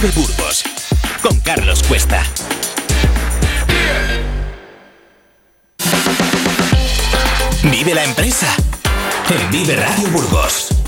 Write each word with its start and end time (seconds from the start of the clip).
Vive 0.00 0.12
Burgos 0.14 0.62
con 1.20 1.38
Carlos 1.40 1.82
Cuesta. 1.82 2.22
Vive 7.64 7.94
la 7.94 8.04
empresa 8.04 8.46
en 9.28 9.50
Vive 9.50 9.76
Radio 9.76 10.08
Burgos. 10.08 10.79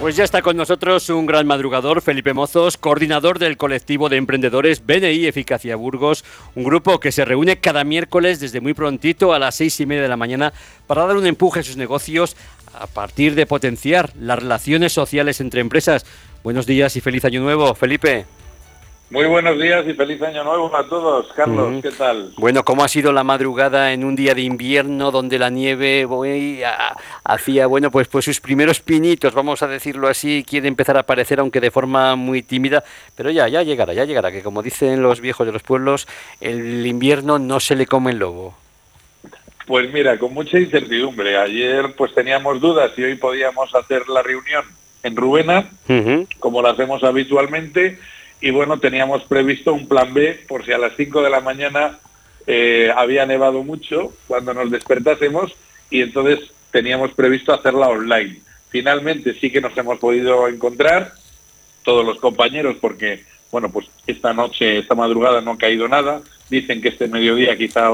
Pues 0.00 0.16
ya 0.16 0.24
está 0.24 0.40
con 0.40 0.56
nosotros 0.56 1.10
un 1.10 1.26
gran 1.26 1.46
madrugador, 1.46 2.00
Felipe 2.00 2.32
Mozos, 2.32 2.78
coordinador 2.78 3.38
del 3.38 3.58
colectivo 3.58 4.08
de 4.08 4.16
emprendedores 4.16 4.86
BNI 4.86 5.26
Eficacia 5.26 5.76
Burgos, 5.76 6.24
un 6.54 6.64
grupo 6.64 6.98
que 6.98 7.12
se 7.12 7.26
reúne 7.26 7.60
cada 7.60 7.84
miércoles 7.84 8.40
desde 8.40 8.62
muy 8.62 8.72
prontito 8.72 9.34
a 9.34 9.38
las 9.38 9.56
seis 9.56 9.78
y 9.78 9.84
media 9.84 10.00
de 10.00 10.08
la 10.08 10.16
mañana 10.16 10.54
para 10.86 11.04
dar 11.04 11.18
un 11.18 11.26
empuje 11.26 11.60
a 11.60 11.62
sus 11.62 11.76
negocios 11.76 12.34
a 12.72 12.86
partir 12.86 13.34
de 13.34 13.44
potenciar 13.44 14.10
las 14.18 14.38
relaciones 14.38 14.94
sociales 14.94 15.38
entre 15.42 15.60
empresas. 15.60 16.06
Buenos 16.42 16.64
días 16.64 16.96
y 16.96 17.02
feliz 17.02 17.26
año 17.26 17.42
nuevo, 17.42 17.74
Felipe. 17.74 18.24
Muy 19.10 19.26
buenos 19.26 19.60
días 19.60 19.84
y 19.88 19.94
feliz 19.94 20.22
año 20.22 20.44
nuevo 20.44 20.74
a 20.76 20.86
todos. 20.86 21.32
Carlos, 21.32 21.82
¿qué 21.82 21.90
tal? 21.90 22.32
Bueno, 22.36 22.64
¿cómo 22.64 22.84
ha 22.84 22.88
sido 22.88 23.12
la 23.12 23.24
madrugada 23.24 23.92
en 23.92 24.04
un 24.04 24.14
día 24.14 24.36
de 24.36 24.42
invierno 24.42 25.10
donde 25.10 25.36
la 25.36 25.50
nieve 25.50 26.06
hacía, 27.24 27.66
bueno, 27.66 27.90
pues, 27.90 28.06
pues 28.06 28.24
sus 28.24 28.40
primeros 28.40 28.78
pinitos, 28.78 29.34
vamos 29.34 29.64
a 29.64 29.66
decirlo 29.66 30.06
así, 30.06 30.44
quiere 30.48 30.68
empezar 30.68 30.96
a 30.96 31.00
aparecer, 31.00 31.40
aunque 31.40 31.60
de 31.60 31.72
forma 31.72 32.14
muy 32.14 32.42
tímida, 32.42 32.84
pero 33.16 33.32
ya, 33.32 33.48
ya 33.48 33.64
llegará, 33.64 33.94
ya 33.94 34.04
llegará, 34.04 34.30
que 34.30 34.44
como 34.44 34.62
dicen 34.62 35.02
los 35.02 35.20
viejos 35.20 35.44
de 35.44 35.52
los 35.54 35.64
pueblos, 35.64 36.06
el 36.40 36.86
invierno 36.86 37.40
no 37.40 37.58
se 37.58 37.74
le 37.74 37.86
come 37.86 38.12
el 38.12 38.18
lobo. 38.18 38.54
Pues 39.66 39.92
mira, 39.92 40.20
con 40.20 40.32
mucha 40.34 40.56
incertidumbre. 40.56 41.36
Ayer 41.36 41.96
pues 41.96 42.14
teníamos 42.14 42.60
dudas 42.60 42.92
si 42.94 43.02
hoy 43.02 43.16
podíamos 43.16 43.74
hacer 43.74 44.08
la 44.08 44.22
reunión 44.22 44.64
en 45.02 45.16
Rubena, 45.16 45.68
como 46.38 46.62
lo 46.62 46.68
hacemos 46.68 47.02
habitualmente 47.02 47.98
y 48.40 48.50
bueno, 48.50 48.78
teníamos 48.78 49.22
previsto 49.24 49.74
un 49.74 49.86
plan 49.86 50.14
B 50.14 50.44
por 50.48 50.64
si 50.64 50.72
a 50.72 50.78
las 50.78 50.94
5 50.96 51.22
de 51.22 51.30
la 51.30 51.40
mañana 51.40 51.98
eh, 52.46 52.90
había 52.96 53.26
nevado 53.26 53.62
mucho 53.62 54.12
cuando 54.26 54.54
nos 54.54 54.70
despertásemos 54.70 55.52
y 55.90 56.00
entonces 56.00 56.50
teníamos 56.70 57.12
previsto 57.12 57.52
hacerla 57.52 57.88
online. 57.88 58.40
Finalmente 58.70 59.34
sí 59.34 59.50
que 59.50 59.60
nos 59.60 59.76
hemos 59.76 59.98
podido 59.98 60.48
encontrar 60.48 61.12
todos 61.84 62.04
los 62.04 62.18
compañeros 62.18 62.76
porque, 62.80 63.24
bueno, 63.50 63.70
pues 63.70 63.86
esta 64.06 64.32
noche, 64.32 64.78
esta 64.78 64.94
madrugada 64.94 65.40
no 65.40 65.52
ha 65.52 65.58
caído 65.58 65.88
nada. 65.88 66.22
Dicen 66.48 66.80
que 66.80 66.88
este 66.88 67.08
mediodía 67.08 67.56
quizá 67.56 67.90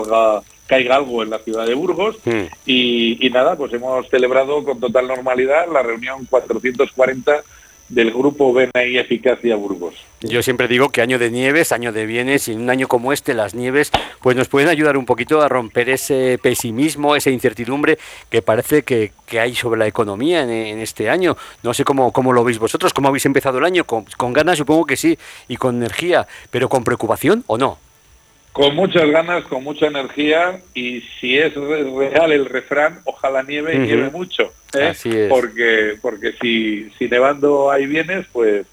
caiga 0.67 0.97
algo 0.97 1.23
en 1.23 1.31
la 1.31 1.39
ciudad 1.39 1.67
de 1.67 1.75
Burgos 1.75 2.17
hmm. 2.25 2.47
y, 2.67 3.27
y 3.27 3.31
nada, 3.31 3.57
pues 3.57 3.73
hemos 3.73 4.09
celebrado 4.09 4.65
con 4.65 4.81
total 4.81 5.09
normalidad 5.09 5.67
la 5.73 5.83
reunión 5.83 6.27
440 6.27 7.43
del 7.89 8.11
grupo 8.11 8.53
BNI 8.53 8.99
Eficacia 8.99 9.57
Burgos. 9.57 9.95
Yo 10.21 10.43
siempre 10.43 10.67
digo 10.67 10.89
que 10.89 11.03
año 11.03 11.19
de 11.19 11.31
nieves, 11.31 11.73
año 11.73 11.93
de 11.93 12.07
bienes, 12.07 12.49
y 12.49 12.53
en 12.53 12.63
un 12.63 12.71
año 12.71 12.89
como 12.89 13.13
este 13.13 13.35
las 13.35 13.55
nieves 13.55 13.93
pues 14.21 14.37
nos 14.37 14.49
pueden 14.49 14.69
ayudar 14.69 14.97
un 14.97 15.07
poquito 15.07 15.43
a 15.43 15.49
romper 15.49 15.89
ese 15.91 16.39
pesimismo, 16.43 17.15
esa 17.15 17.31
incertidumbre 17.31 17.99
que 18.29 18.43
parece 18.43 18.83
que, 18.83 19.13
hay 19.39 19.55
sobre 19.55 19.79
la 19.79 19.87
economía 19.87 20.43
en, 20.43 20.79
este 20.81 21.11
año. 21.11 21.37
No 21.63 21.75
sé 21.75 21.85
cómo, 21.85 22.13
cómo 22.13 22.33
lo 22.33 22.45
veis 22.45 22.59
vosotros, 22.59 22.93
cómo 22.93 23.09
habéis 23.09 23.27
empezado 23.27 23.59
el 23.59 23.65
año, 23.65 23.85
con, 23.85 24.05
con 24.17 24.33
ganas 24.33 24.59
supongo 24.59 24.87
que 24.87 24.97
sí, 24.97 25.19
y 25.49 25.57
con 25.57 25.77
energía, 25.77 26.27
pero 26.51 26.69
con 26.69 26.85
preocupación 26.85 27.45
o 27.47 27.59
no. 27.59 27.79
Con 28.57 28.75
muchas 28.75 29.07
ganas, 29.11 29.45
con 29.45 29.63
mucha 29.63 29.89
energía 29.89 30.63
y 30.73 31.03
si 31.21 31.37
es 31.37 31.55
real 31.55 32.33
el 32.33 32.47
refrán, 32.47 33.01
ojalá 33.05 33.43
nieve 33.43 33.75
y 33.75 33.79
nieve 33.81 34.09
mucho. 34.09 34.51
¿eh? 34.73 35.27
Porque, 35.29 35.99
porque 36.01 36.33
si, 36.41 36.89
si 36.99 37.07
nevando 37.07 37.71
hay 37.71 37.85
bienes, 37.85 38.25
pues, 38.33 38.65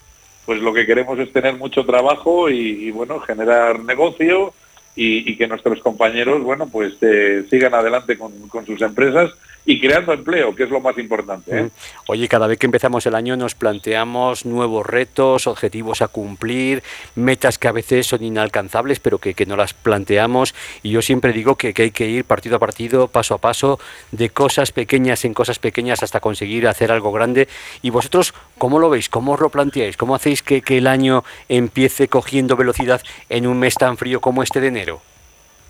pues 0.45 0.61
lo 0.61 0.73
que 0.73 0.85
queremos 0.85 1.19
es 1.19 1.33
tener 1.33 1.57
mucho 1.57 1.85
trabajo 1.85 2.49
y, 2.49 2.91
bueno, 2.91 3.19
generar 3.19 3.81
negocio 3.81 4.53
y, 4.95 5.35
que 5.35 5.47
nuestros 5.47 5.81
compañeros, 5.81 6.41
bueno, 6.43 6.69
pues 6.69 6.93
eh, 7.01 7.43
sigan 7.49 7.73
adelante 7.73 8.17
con, 8.17 8.31
con 8.47 8.65
sus 8.65 8.81
empresas 8.81 9.31
y 9.65 9.79
creando 9.79 10.13
empleo, 10.13 10.55
que 10.55 10.63
es 10.63 10.69
lo 10.69 10.81
más 10.81 10.97
importante. 10.97 11.57
¿eh? 11.57 11.69
Oye, 12.07 12.27
cada 12.27 12.47
vez 12.47 12.59
que 12.59 12.65
empezamos 12.65 13.05
el 13.05 13.15
año 13.15 13.37
nos 13.37 13.55
planteamos 13.55 14.45
nuevos 14.45 14.85
retos, 14.85 15.47
objetivos 15.47 16.01
a 16.01 16.09
cumplir, 16.09 16.83
metas 17.15 17.57
que 17.57 17.67
a 17.67 17.71
veces 17.71 18.07
son 18.07 18.23
inalcanzables, 18.23 18.99
pero 18.99 19.19
que, 19.19 19.33
no 19.45 19.55
las 19.55 19.73
planteamos. 19.73 20.55
Y 20.83 20.91
yo 20.91 21.01
siempre 21.01 21.33
digo 21.33 21.55
que, 21.55 21.73
hay 21.75 21.91
que 21.91 22.07
ir 22.07 22.25
partido 22.25 22.57
a 22.57 22.59
partido, 22.59 23.07
paso 23.07 23.35
a 23.35 23.37
paso, 23.37 23.79
de 24.11 24.29
cosas 24.29 24.71
pequeñas 24.71 25.25
en 25.25 25.33
cosas 25.33 25.59
pequeñas 25.59 26.03
hasta 26.03 26.19
conseguir 26.19 26.67
hacer 26.67 26.91
algo 26.91 27.11
grande. 27.11 27.47
¿Y 27.81 27.89
vosotros 27.89 28.33
cómo 28.57 28.79
lo 28.79 28.89
veis? 28.89 29.09
¿Cómo 29.09 29.33
os 29.33 29.39
lo 29.39 29.49
planteáis? 29.49 29.97
¿Cómo 29.97 30.15
hacéis 30.15 30.43
que, 30.43 30.61
que 30.61 30.77
el 30.77 30.87
año 30.87 31.23
empiece 31.49 32.07
cogiendo 32.07 32.55
velocidad 32.55 33.01
en 33.29 33.47
un 33.47 33.59
mes 33.59 33.75
tan 33.75 33.97
frío 33.97 34.21
como 34.21 34.43
este 34.43 34.61
de 34.61 34.67
enero? 34.67 35.12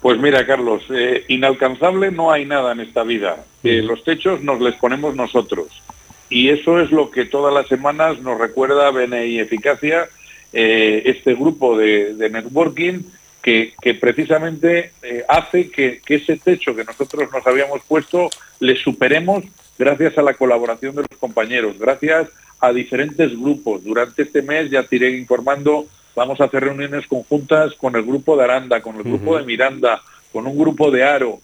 Pues 0.03 0.19
mira, 0.19 0.45
Carlos, 0.45 0.83
eh, 0.89 1.23
inalcanzable 1.29 2.11
no 2.11 2.29
hay 2.29 2.43
nada 2.43 2.73
en 2.73 2.81
esta 2.81 3.03
vida. 3.03 3.45
Eh, 3.63 3.81
los 3.81 4.03
techos 4.03 4.43
nos 4.43 4.59
les 4.59 4.75
ponemos 4.75 5.15
nosotros. 5.15 5.67
Y 6.29 6.49
eso 6.49 6.81
es 6.81 6.91
lo 6.91 7.09
que 7.09 7.23
todas 7.23 7.53
las 7.53 7.69
semanas 7.69 8.19
nos 8.19 8.37
recuerda 8.37 8.91
BNI 8.91 9.39
Eficacia, 9.39 10.09
eh, 10.51 11.03
este 11.05 11.35
grupo 11.35 11.77
de, 11.77 12.17
networking 12.29 13.03
que, 13.41 13.73
precisamente 13.97 14.91
hace 15.29 15.71
que, 15.71 16.01
que, 16.05 16.15
ese 16.15 16.35
techo 16.35 16.75
que 16.75 16.83
nosotros 16.83 17.29
nos 17.31 17.47
habíamos 17.47 17.81
puesto 17.87 18.29
le 18.59 18.75
superemos 18.75 19.45
gracias 19.79 20.17
a 20.17 20.21
la 20.21 20.33
colaboración 20.33 20.95
de 20.95 21.03
los 21.09 21.17
compañeros, 21.17 21.79
gracias 21.79 22.27
a 22.59 22.73
diferentes 22.73 23.39
grupos. 23.39 23.85
Durante 23.85 24.23
este 24.23 24.41
mes 24.41 24.69
ya 24.69 24.83
te 24.83 24.97
iré 24.97 25.17
informando 25.17 25.87
Vamos 26.15 26.39
a 26.39 26.45
hacer 26.45 26.63
reuniones 26.63 27.07
conjuntas 27.07 27.73
con 27.73 27.95
el 27.95 28.03
grupo 28.03 28.37
de 28.37 28.43
Aranda, 28.43 28.81
con 28.81 28.95
el 28.97 29.03
grupo 29.03 29.37
de 29.37 29.43
Miranda, 29.43 30.01
con 30.31 30.45
un 30.45 30.57
grupo 30.57 30.91
de 30.91 31.03
Aro. 31.03 31.39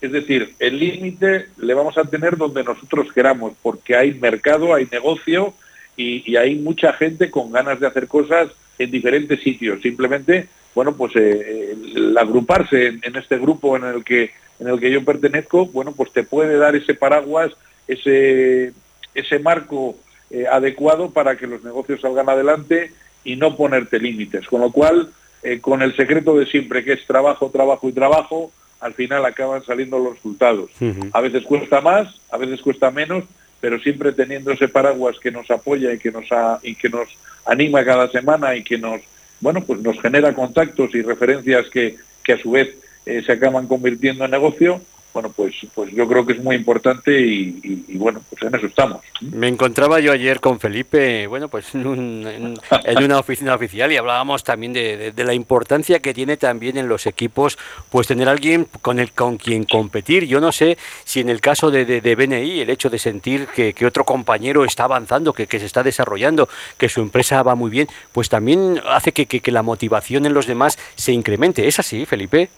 Es 0.00 0.12
decir, 0.12 0.54
el 0.58 0.78
límite 0.78 1.48
le 1.58 1.74
vamos 1.74 1.96
a 1.98 2.04
tener 2.04 2.36
donde 2.36 2.64
nosotros 2.64 3.12
queramos, 3.12 3.52
porque 3.62 3.96
hay 3.96 4.14
mercado, 4.14 4.74
hay 4.74 4.88
negocio 4.90 5.54
y, 5.96 6.36
hay 6.36 6.56
mucha 6.56 6.92
gente 6.94 7.30
con 7.30 7.50
ganas 7.50 7.80
de 7.80 7.86
hacer 7.86 8.08
cosas 8.08 8.48
en 8.78 8.90
diferentes 8.90 9.40
sitios. 9.42 9.82
Simplemente, 9.82 10.48
bueno, 10.74 10.94
pues 10.96 11.14
eh, 11.16 11.76
el 11.94 12.16
agruparse 12.16 12.88
en, 13.02 13.16
este 13.16 13.38
grupo 13.38 13.76
en 13.76 13.84
el 13.84 14.04
que 14.04 14.30
en 14.58 14.68
el 14.68 14.78
que 14.78 14.90
yo 14.90 15.02
pertenezco, 15.02 15.66
bueno, 15.66 15.92
pues 15.92 16.12
te 16.12 16.22
puede 16.22 16.58
dar 16.58 16.76
ese 16.76 16.92
paraguas, 16.92 17.52
ese 17.88 18.72
ese 19.14 19.38
marco 19.38 19.96
eh, 20.30 20.46
adecuado 20.46 21.10
para 21.10 21.36
que 21.36 21.46
los 21.46 21.64
negocios 21.64 22.00
salgan 22.00 22.28
adelante 22.28 22.92
y 23.24 23.36
no 23.36 23.56
ponerte 23.56 23.98
límites. 23.98 24.46
Con 24.46 24.60
lo 24.60 24.70
cual, 24.72 25.10
eh, 25.42 25.60
con 25.60 25.82
el 25.82 25.94
secreto 25.96 26.36
de 26.36 26.46
siempre, 26.46 26.84
que 26.84 26.94
es 26.94 27.06
trabajo, 27.06 27.50
trabajo 27.50 27.88
y 27.88 27.92
trabajo, 27.92 28.52
al 28.80 28.94
final 28.94 29.24
acaban 29.26 29.64
saliendo 29.64 29.98
los 29.98 30.14
resultados. 30.14 30.70
A 31.12 31.20
veces 31.20 31.44
cuesta 31.44 31.80
más, 31.80 32.08
a 32.30 32.38
veces 32.38 32.62
cuesta 32.62 32.90
menos, 32.90 33.24
pero 33.60 33.78
siempre 33.78 34.12
teniendo 34.12 34.52
ese 34.52 34.68
paraguas 34.68 35.18
que 35.18 35.30
nos 35.30 35.50
apoya 35.50 35.92
y 35.92 35.98
que 35.98 36.10
nos, 36.10 36.26
y 36.62 36.74
que 36.74 36.88
nos 36.88 37.08
anima 37.44 37.84
cada 37.84 38.08
semana 38.10 38.56
y 38.56 38.64
que 38.64 38.78
nos, 38.78 39.02
bueno, 39.40 39.62
pues 39.62 39.80
nos 39.80 40.00
genera 40.00 40.34
contactos 40.34 40.94
y 40.94 41.02
referencias 41.02 41.68
que, 41.68 41.96
que 42.24 42.32
a 42.32 42.38
su 42.38 42.52
vez 42.52 42.74
eh, 43.06 43.22
se 43.24 43.32
acaban 43.32 43.66
convirtiendo 43.66 44.24
en 44.24 44.30
negocio, 44.30 44.80
bueno, 45.12 45.30
pues, 45.34 45.54
pues 45.74 45.90
yo 45.92 46.06
creo 46.06 46.24
que 46.24 46.34
es 46.34 46.42
muy 46.42 46.56
importante 46.56 47.20
y, 47.20 47.96
bueno, 47.96 48.20
pues 48.28 48.42
en 48.42 48.54
eso 48.54 48.66
estamos. 48.66 49.02
Me 49.20 49.48
encontraba 49.48 49.98
yo 50.00 50.12
ayer 50.12 50.40
con 50.40 50.60
Felipe, 50.60 51.26
bueno, 51.26 51.48
pues 51.48 51.74
en, 51.74 52.56
una 53.02 53.18
oficina 53.18 53.54
oficial 53.54 53.90
y 53.90 53.96
hablábamos 53.96 54.44
también 54.44 54.72
de, 54.72 55.12
la 55.16 55.34
importancia 55.34 56.00
que 56.00 56.14
tiene 56.14 56.36
también 56.36 56.76
en 56.76 56.88
los 56.88 57.06
equipos, 57.06 57.58
pues 57.90 58.06
tener 58.06 58.28
alguien 58.28 58.68
con 58.82 58.98
el 58.98 59.12
con 59.12 59.36
quien 59.36 59.64
competir. 59.64 60.26
Yo 60.26 60.40
no 60.40 60.52
sé 60.52 60.78
si 61.04 61.20
en 61.20 61.28
el 61.28 61.40
caso 61.40 61.70
de, 61.70 61.84
de, 61.84 62.14
BNI 62.14 62.60
el 62.60 62.70
hecho 62.70 62.88
de 62.88 62.98
sentir 62.98 63.48
que, 63.48 63.74
otro 63.84 64.04
compañero 64.04 64.64
está 64.64 64.84
avanzando, 64.84 65.32
que, 65.32 65.46
se 65.46 65.66
está 65.66 65.82
desarrollando, 65.82 66.48
que 66.78 66.88
su 66.88 67.00
empresa 67.00 67.42
va 67.42 67.54
muy 67.54 67.70
bien, 67.70 67.88
pues 68.12 68.28
también 68.28 68.80
hace 68.88 69.12
que, 69.12 69.26
que 69.26 69.52
la 69.52 69.62
motivación 69.62 70.26
en 70.26 70.34
los 70.34 70.46
demás 70.46 70.78
se 70.94 71.12
incremente. 71.12 71.66
¿Es 71.66 71.78
así, 71.78 72.06
Felipe? 72.06 72.48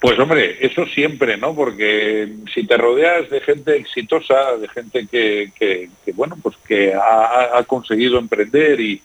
Pues 0.00 0.18
hombre, 0.18 0.58
eso 0.60 0.86
siempre, 0.86 1.36
¿no? 1.36 1.54
Porque 1.54 2.28
si 2.54 2.66
te 2.66 2.76
rodeas 2.76 3.30
de 3.30 3.40
gente 3.40 3.76
exitosa, 3.76 4.56
de 4.56 4.68
gente 4.68 5.06
que, 5.08 5.88
bueno, 6.14 6.36
pues 6.42 6.56
que 6.66 6.94
ha, 6.94 7.62
conseguido 7.66 8.18
emprender 8.18 8.80
y, 8.80 9.00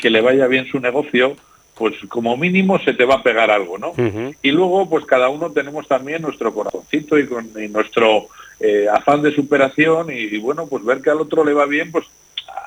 que 0.00 0.10
le 0.10 0.20
vaya 0.20 0.46
bien 0.46 0.66
su 0.66 0.80
negocio, 0.80 1.36
pues 1.74 1.94
como 2.08 2.36
mínimo 2.36 2.78
se 2.80 2.92
te 2.94 3.04
va 3.04 3.16
a 3.16 3.22
pegar 3.22 3.50
algo, 3.50 3.78
¿no? 3.78 3.92
Y 4.42 4.50
luego, 4.50 4.88
pues 4.88 5.04
cada 5.04 5.28
uno 5.28 5.50
tenemos 5.50 5.86
también 5.88 6.22
nuestro 6.22 6.54
corazoncito 6.54 7.18
y, 7.18 7.26
con, 7.26 7.50
nuestro 7.70 8.28
eh, 8.60 8.86
afán 8.92 9.22
de 9.22 9.34
superación 9.34 10.08
y, 10.12 10.38
bueno, 10.38 10.66
pues 10.68 10.84
ver 10.84 11.02
que 11.02 11.10
al 11.10 11.20
otro 11.20 11.44
le 11.44 11.54
va 11.54 11.66
bien, 11.66 11.90
pues 11.90 12.06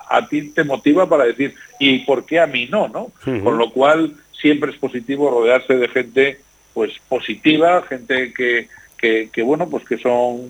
a, 0.09 0.27
ti 0.27 0.49
te 0.49 0.63
motiva 0.63 1.07
para 1.07 1.23
decir, 1.25 1.55
¿y 1.79 1.99
por 1.99 2.25
qué 2.25 2.39
a 2.39 2.47
mí 2.47 2.67
no, 2.67 2.89
no? 2.89 3.11
Con 3.23 3.57
lo 3.57 3.71
cual 3.71 4.15
siempre 4.33 4.71
es 4.71 4.77
positivo 4.77 5.29
rodearse 5.29 5.75
de 5.75 5.87
gente 5.87 6.39
pues 6.73 6.93
positiva, 7.07 7.83
gente 7.87 8.33
que, 8.33 8.67
que, 8.97 9.41
bueno, 9.41 9.69
pues 9.69 9.85
que 9.85 9.97
son 9.97 10.47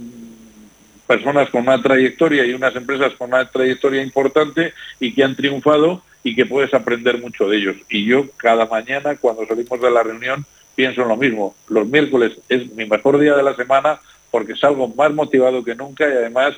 personas 1.07 1.49
con 1.49 1.61
una 1.61 1.81
trayectoria 1.81 2.45
y 2.45 2.53
unas 2.53 2.75
empresas 2.75 3.13
con 3.13 3.29
una 3.29 3.49
trayectoria 3.49 4.03
importante 4.03 4.73
y 4.99 5.13
que 5.13 5.23
han 5.23 5.35
triunfado 5.35 6.03
y 6.23 6.35
que 6.35 6.45
puedes 6.45 6.73
aprender 6.73 7.19
mucho 7.19 7.47
de 7.47 7.57
ellos. 7.57 7.77
Y 7.89 8.05
yo 8.05 8.25
cada 8.37 8.65
mañana 8.65 9.15
cuando 9.15 9.45
salimos 9.47 9.81
de 9.81 9.91
la 9.91 10.03
reunión 10.03 10.45
pienso 10.75 11.01
en 11.01 11.07
lo 11.07 11.17
mismo. 11.17 11.55
Los 11.67 11.87
miércoles 11.87 12.39
es 12.47 12.71
mi 12.73 12.85
mejor 12.85 13.19
día 13.19 13.35
de 13.35 13.43
la 13.43 13.55
semana 13.55 13.99
porque 14.31 14.55
salgo 14.55 14.87
más 14.87 15.13
motivado 15.13 15.63
que 15.63 15.75
nunca 15.75 16.07
y 16.07 16.11
además, 16.11 16.55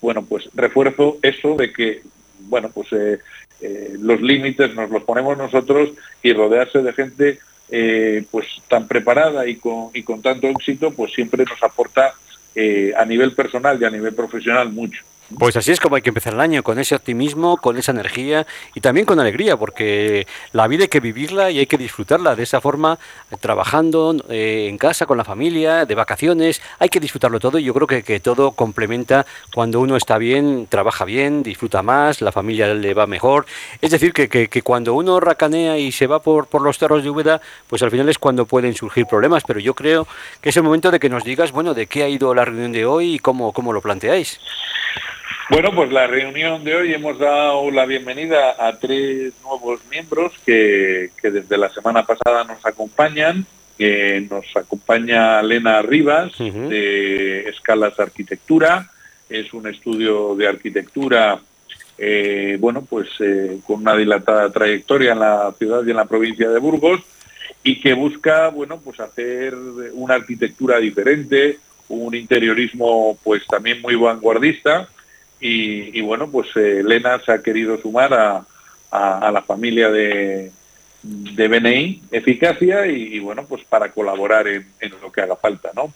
bueno, 0.00 0.24
pues 0.24 0.48
refuerzo 0.54 1.18
eso 1.22 1.56
de 1.56 1.72
que, 1.72 2.02
bueno, 2.40 2.70
pues 2.72 2.88
eh, 2.92 3.18
eh, 3.60 3.96
los 4.00 4.20
límites 4.22 4.74
nos 4.74 4.90
los 4.90 5.02
ponemos 5.02 5.36
nosotros 5.36 5.90
y 6.22 6.32
rodearse 6.32 6.80
de 6.80 6.92
gente 6.92 7.38
eh, 7.70 8.24
pues 8.30 8.46
tan 8.68 8.86
preparada 8.86 9.46
y 9.46 9.56
con, 9.56 9.90
y 9.94 10.02
con 10.02 10.22
tanto 10.22 10.46
éxito, 10.48 10.90
pues 10.90 11.12
siempre 11.12 11.44
nos 11.44 11.62
aporta 11.62 12.12
a 12.96 13.04
nivel 13.06 13.32
personal 13.32 13.80
y 13.80 13.84
a 13.84 13.90
nivel 13.90 14.12
profesional 14.12 14.70
mucho. 14.70 15.02
Pues 15.38 15.56
así 15.56 15.70
es 15.70 15.78
como 15.78 15.94
hay 15.94 16.02
que 16.02 16.10
empezar 16.10 16.34
el 16.34 16.40
año, 16.40 16.64
con 16.64 16.80
ese 16.80 16.96
optimismo, 16.96 17.56
con 17.56 17.78
esa 17.78 17.92
energía 17.92 18.46
y 18.74 18.80
también 18.80 19.06
con 19.06 19.20
alegría, 19.20 19.56
porque 19.56 20.26
la 20.52 20.66
vida 20.66 20.82
hay 20.82 20.88
que 20.88 20.98
vivirla 20.98 21.52
y 21.52 21.60
hay 21.60 21.66
que 21.66 21.78
disfrutarla 21.78 22.34
de 22.34 22.42
esa 22.42 22.60
forma, 22.60 22.98
eh, 23.30 23.36
trabajando 23.38 24.16
eh, 24.28 24.66
en 24.68 24.76
casa, 24.76 25.06
con 25.06 25.16
la 25.16 25.24
familia, 25.24 25.86
de 25.86 25.94
vacaciones, 25.94 26.60
hay 26.80 26.88
que 26.88 26.98
disfrutarlo 26.98 27.38
todo 27.38 27.60
y 27.60 27.64
yo 27.64 27.72
creo 27.74 27.86
que, 27.86 28.02
que, 28.02 28.18
todo 28.18 28.50
complementa 28.50 29.24
cuando 29.54 29.78
uno 29.78 29.96
está 29.96 30.18
bien, 30.18 30.66
trabaja 30.68 31.04
bien, 31.04 31.44
disfruta 31.44 31.82
más, 31.82 32.20
la 32.20 32.32
familia 32.32 32.74
le 32.74 32.92
va 32.92 33.06
mejor. 33.06 33.46
Es 33.80 33.92
decir, 33.92 34.12
que, 34.12 34.28
que, 34.28 34.48
que 34.48 34.62
cuando 34.62 34.94
uno 34.94 35.20
racanea 35.20 35.78
y 35.78 35.92
se 35.92 36.08
va 36.08 36.20
por, 36.20 36.48
por 36.48 36.60
los 36.60 36.76
cerros 36.76 37.04
de 37.04 37.10
Úbeda, 37.10 37.40
pues 37.68 37.82
al 37.84 37.92
final 37.92 38.08
es 38.08 38.18
cuando 38.18 38.46
pueden 38.46 38.74
surgir 38.74 39.06
problemas, 39.06 39.44
pero 39.46 39.60
yo 39.60 39.74
creo 39.74 40.08
que 40.40 40.48
es 40.48 40.56
el 40.56 40.64
momento 40.64 40.90
de 40.90 40.98
que 40.98 41.08
nos 41.08 41.22
digas, 41.22 41.52
bueno, 41.52 41.72
de 41.72 41.86
qué 41.86 42.02
ha 42.02 42.08
ido 42.08 42.34
la 42.34 42.44
reunión 42.44 42.72
de 42.72 42.84
hoy 42.84 43.14
y 43.14 43.18
cómo, 43.20 43.52
cómo 43.52 43.72
lo 43.72 43.80
planteáis. 43.80 44.40
Bueno, 45.50 45.72
pues 45.74 45.90
la 45.90 46.06
reunión 46.06 46.62
de 46.62 46.76
hoy 46.76 46.94
hemos 46.94 47.18
dado 47.18 47.72
la 47.72 47.84
bienvenida 47.84 48.54
a 48.56 48.78
tres 48.78 49.32
nuevos 49.42 49.80
miembros 49.90 50.32
que, 50.46 51.10
desde 51.20 51.58
la 51.58 51.68
semana 51.70 52.06
pasada 52.06 52.44
nos 52.44 52.64
acompañan. 52.64 53.44
Que 53.76 54.24
nos 54.30 54.44
acompaña 54.54 55.42
Lena 55.42 55.82
Rivas 55.82 56.38
de 56.38 57.48
Escalas 57.48 57.98
Arquitectura. 57.98 58.92
Es 59.28 59.52
un 59.52 59.66
estudio 59.66 60.36
de 60.36 60.46
arquitectura, 60.46 61.40
eh, 61.98 62.56
bueno, 62.60 62.86
pues 62.88 63.08
eh, 63.18 63.58
con 63.66 63.80
una 63.80 63.96
dilatada 63.96 64.52
trayectoria 64.52 65.14
en 65.14 65.18
la 65.18 65.52
ciudad 65.58 65.82
y 65.84 65.90
en 65.90 65.96
la 65.96 66.04
provincia 66.04 66.48
de 66.48 66.60
Burgos 66.60 67.00
y 67.64 67.80
que 67.80 67.94
busca, 67.94 68.50
bueno, 68.50 68.78
pues 68.78 69.00
hacer 69.00 69.56
una 69.94 70.14
arquitectura 70.14 70.78
diferente, 70.78 71.58
un 71.88 72.14
interiorismo 72.14 73.18
pues 73.24 73.44
también 73.48 73.80
muy 73.80 73.96
vanguardista 73.96 74.88
y, 75.40 76.00
bueno, 76.02 76.30
pues 76.30 76.48
eh, 76.56 76.80
Elena 76.80 77.18
se 77.24 77.32
ha 77.32 77.42
querido 77.42 77.80
sumar 77.80 78.12
a, 78.12 78.44
la 78.92 79.42
familia 79.42 79.88
de, 79.90 80.50
de 81.02 81.48
BNI 81.48 82.02
Eficacia 82.10 82.86
y, 82.86 83.18
bueno, 83.20 83.46
pues 83.48 83.64
para 83.64 83.90
colaborar 83.90 84.46
en, 84.48 84.66
lo 85.02 85.10
que 85.10 85.22
haga 85.22 85.36
falta, 85.36 85.70
¿no? 85.74 85.92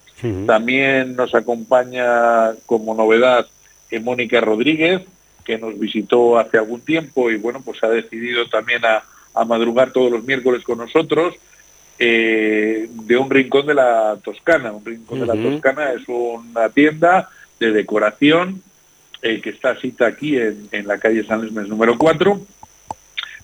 También 0.46 1.16
nos 1.16 1.34
acompaña 1.34 2.52
como 2.64 2.94
novedad 2.94 3.46
eh, 3.90 4.00
Mónica 4.00 4.40
Rodríguez, 4.40 5.02
que 5.44 5.58
nos 5.58 5.78
visitó 5.78 6.38
hace 6.38 6.56
algún 6.56 6.80
tiempo 6.80 7.30
y 7.30 7.36
bueno, 7.36 7.60
pues 7.62 7.84
ha 7.84 7.88
decidido 7.88 8.48
también 8.48 8.82
a, 8.84 9.02
madrugar 9.44 9.90
todos 9.90 10.12
los 10.12 10.22
miércoles 10.22 10.62
con 10.62 10.78
nosotros 10.78 11.34
eh, 11.98 12.88
de 12.88 13.16
un 13.16 13.28
rincón 13.28 13.66
de 13.66 13.74
la 13.74 14.16
Toscana. 14.22 14.70
Un 14.70 14.84
rincón 14.84 15.20
de 15.20 15.26
la 15.26 15.34
Toscana 15.34 15.90
es 15.90 16.02
una 16.06 16.68
tienda 16.68 17.28
de 17.58 17.72
decoración 17.72 18.62
eh, 19.24 19.40
que 19.40 19.48
está 19.48 19.74
cita 19.76 20.06
aquí 20.06 20.36
en, 20.36 20.86
la 20.86 20.98
calle 20.98 21.24
San 21.24 21.40
Luis 21.40 21.66
número 21.66 21.96
4, 21.96 22.38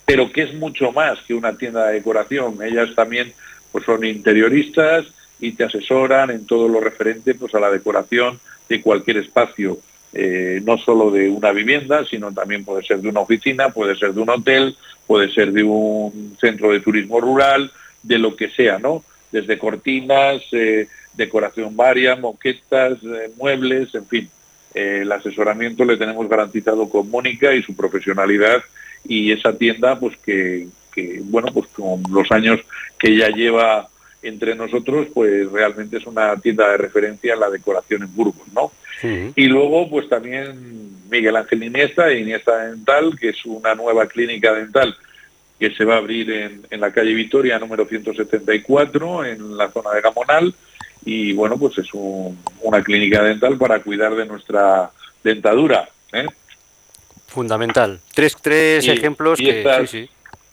pero 0.05 0.31
que 0.31 0.43
es 0.43 0.53
mucho 0.53 0.93
más 0.93 1.19
que 1.23 1.33
una 1.33 1.57
tienda 1.57 1.87
de 1.87 1.95
decoración. 1.95 2.63
Ellas 2.63 2.91
también 2.95 3.33
pues, 3.73 3.87
son 3.87 4.05
interioristas 4.05 5.07
y 5.41 5.53
te 5.53 5.65
asesoran 5.65 6.29
en 6.29 6.45
todo 6.45 6.69
lo 6.69 6.81
referente 6.81 7.35
pues, 7.35 7.55
a 7.55 7.61
la 7.61 7.71
decoración 7.71 8.39
de 8.69 8.83
cualquier 8.83 9.17
espacio. 9.17 9.79
Eh, 10.13 10.61
no 10.67 10.77
solo 10.77 11.11
de 11.11 11.31
una 11.31 11.51
vivienda, 11.51 12.05
sino 12.05 12.31
también 12.31 12.63
puede 12.63 12.83
ser 12.83 12.99
de 12.99 13.09
una 13.09 13.21
oficina, 13.21 13.71
puede 13.71 13.97
ser 13.97 14.13
de 14.13 14.21
un 14.21 14.29
hotel, 14.29 14.77
puede 15.07 15.33
ser 15.33 15.51
de 15.51 15.65
un 15.65 16.37
centro 16.39 16.73
de 16.73 16.81
turismo 16.81 17.23
rural, 17.23 17.73
de 18.03 18.19
lo 18.19 18.37
que 18.37 18.51
sea, 18.51 18.79
¿no? 18.79 19.03
Desde 19.33 19.59
cortinas, 19.59 20.43
eh, 20.53 20.89
decoración 21.15 21.75
varia, 21.75 22.17
moquetas, 22.17 22.99
muebles, 23.39 23.95
en 23.95 24.05
fin. 24.05 24.31
Eh, 24.75 25.01
el 25.03 25.13
asesoramiento 25.13 25.85
le 25.85 25.97
tenemos 25.97 26.29
garantizado 26.29 26.89
con 26.89 27.11
Mónica 27.11 27.55
y 27.55 27.63
su 27.63 27.75
profesionalidad 27.75 28.63
y 29.05 29.33
esa 29.33 29.57
tienda 29.57 29.99
pues 29.99 30.17
que, 30.19 30.69
bueno 31.25 31.49
pues 31.53 31.67
con 31.69 32.03
los 32.11 32.31
años 32.31 32.61
que 32.99 33.17
ya 33.17 33.31
lleva 33.31 33.89
entre 34.23 34.55
nosotros 34.55 35.09
pues 35.13 35.51
realmente 35.51 35.97
es 35.97 36.07
una 36.07 36.37
tienda 36.37 36.71
de 36.71 36.77
referencia 36.77 37.35
en 37.35 37.41
la 37.41 37.51
decoración 37.51 38.03
en 38.03 38.15
Burgos 38.15 38.47
no 38.55 38.71
y 39.35 39.47
luego 39.47 39.89
pues 39.89 40.09
también 40.11 41.09
Miguel 41.11 41.37
Ángel 41.37 41.65
Iniesta 41.65 42.13
Iniesta 42.13 42.67
Dental 42.67 43.19
que 43.19 43.31
es 43.31 43.45
una 43.47 43.75
nueva 43.75 44.07
clínica 44.07 44.53
dental 44.53 44.95
que 45.59 45.71
se 45.71 45.85
va 45.85 45.95
a 45.95 45.99
abrir 45.99 46.31
en, 46.31 46.63
en 46.71 46.81
la 46.81 46.93
calle 46.93 47.15
Vitoria 47.15 47.59
número 47.59 47.87
174 47.87 49.25
en 49.25 49.57
la 49.57 49.71
zona 49.71 49.93
de 49.93 50.03
Gamonal 50.03 50.55
y 51.05 51.33
bueno, 51.33 51.59
pues 51.59 51.79
es 51.79 51.89
una 51.93 52.83
clínica 52.83 53.23
dental 53.23 53.57
para 53.57 53.81
cuidar 53.81 54.15
de 54.15 54.27
nuestra 54.27 54.91
dentadura. 55.23 55.89
¿eh? 56.13 56.27
Fundamental. 57.27 58.01
Tres, 58.15 58.37
tres 58.41 58.87
ejemplos 58.87 59.41
y 59.41 59.45
que... 59.45 59.59
Estas, 59.61 59.95
Y 59.95 60.09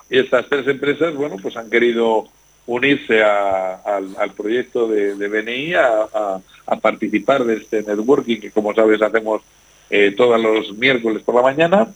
estas 0.10 0.48
tres 0.48 0.68
empresas, 0.68 1.14
bueno, 1.16 1.36
pues 1.42 1.58
han 1.58 1.70
querido 1.70 2.26
unirse 2.66 3.24
al, 3.24 4.32
proyecto 4.36 4.88
de, 4.88 5.14
BNI 5.16 5.74
a, 5.74 6.40
participar 6.82 7.44
de 7.44 7.58
este 7.58 7.82
networking 7.84 8.40
que, 8.40 8.52
como 8.52 8.74
sabes, 8.74 9.02
hacemos 9.02 9.42
eh, 9.90 10.14
todos 10.16 10.40
los 10.42 10.78
miércoles 10.78 11.24
por 11.24 11.36
la 11.36 11.42
mañana. 11.42 11.94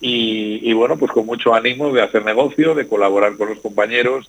Y, 0.00 0.60
y, 0.62 0.72
bueno, 0.74 0.98
pues 0.98 1.12
con 1.12 1.24
mucho 1.24 1.54
ánimo 1.54 1.92
de 1.92 2.02
hacer 2.02 2.24
negocio, 2.24 2.74
de 2.74 2.86
colaborar 2.86 3.36
con 3.36 3.48
los 3.48 3.60
compañeros 3.60 4.28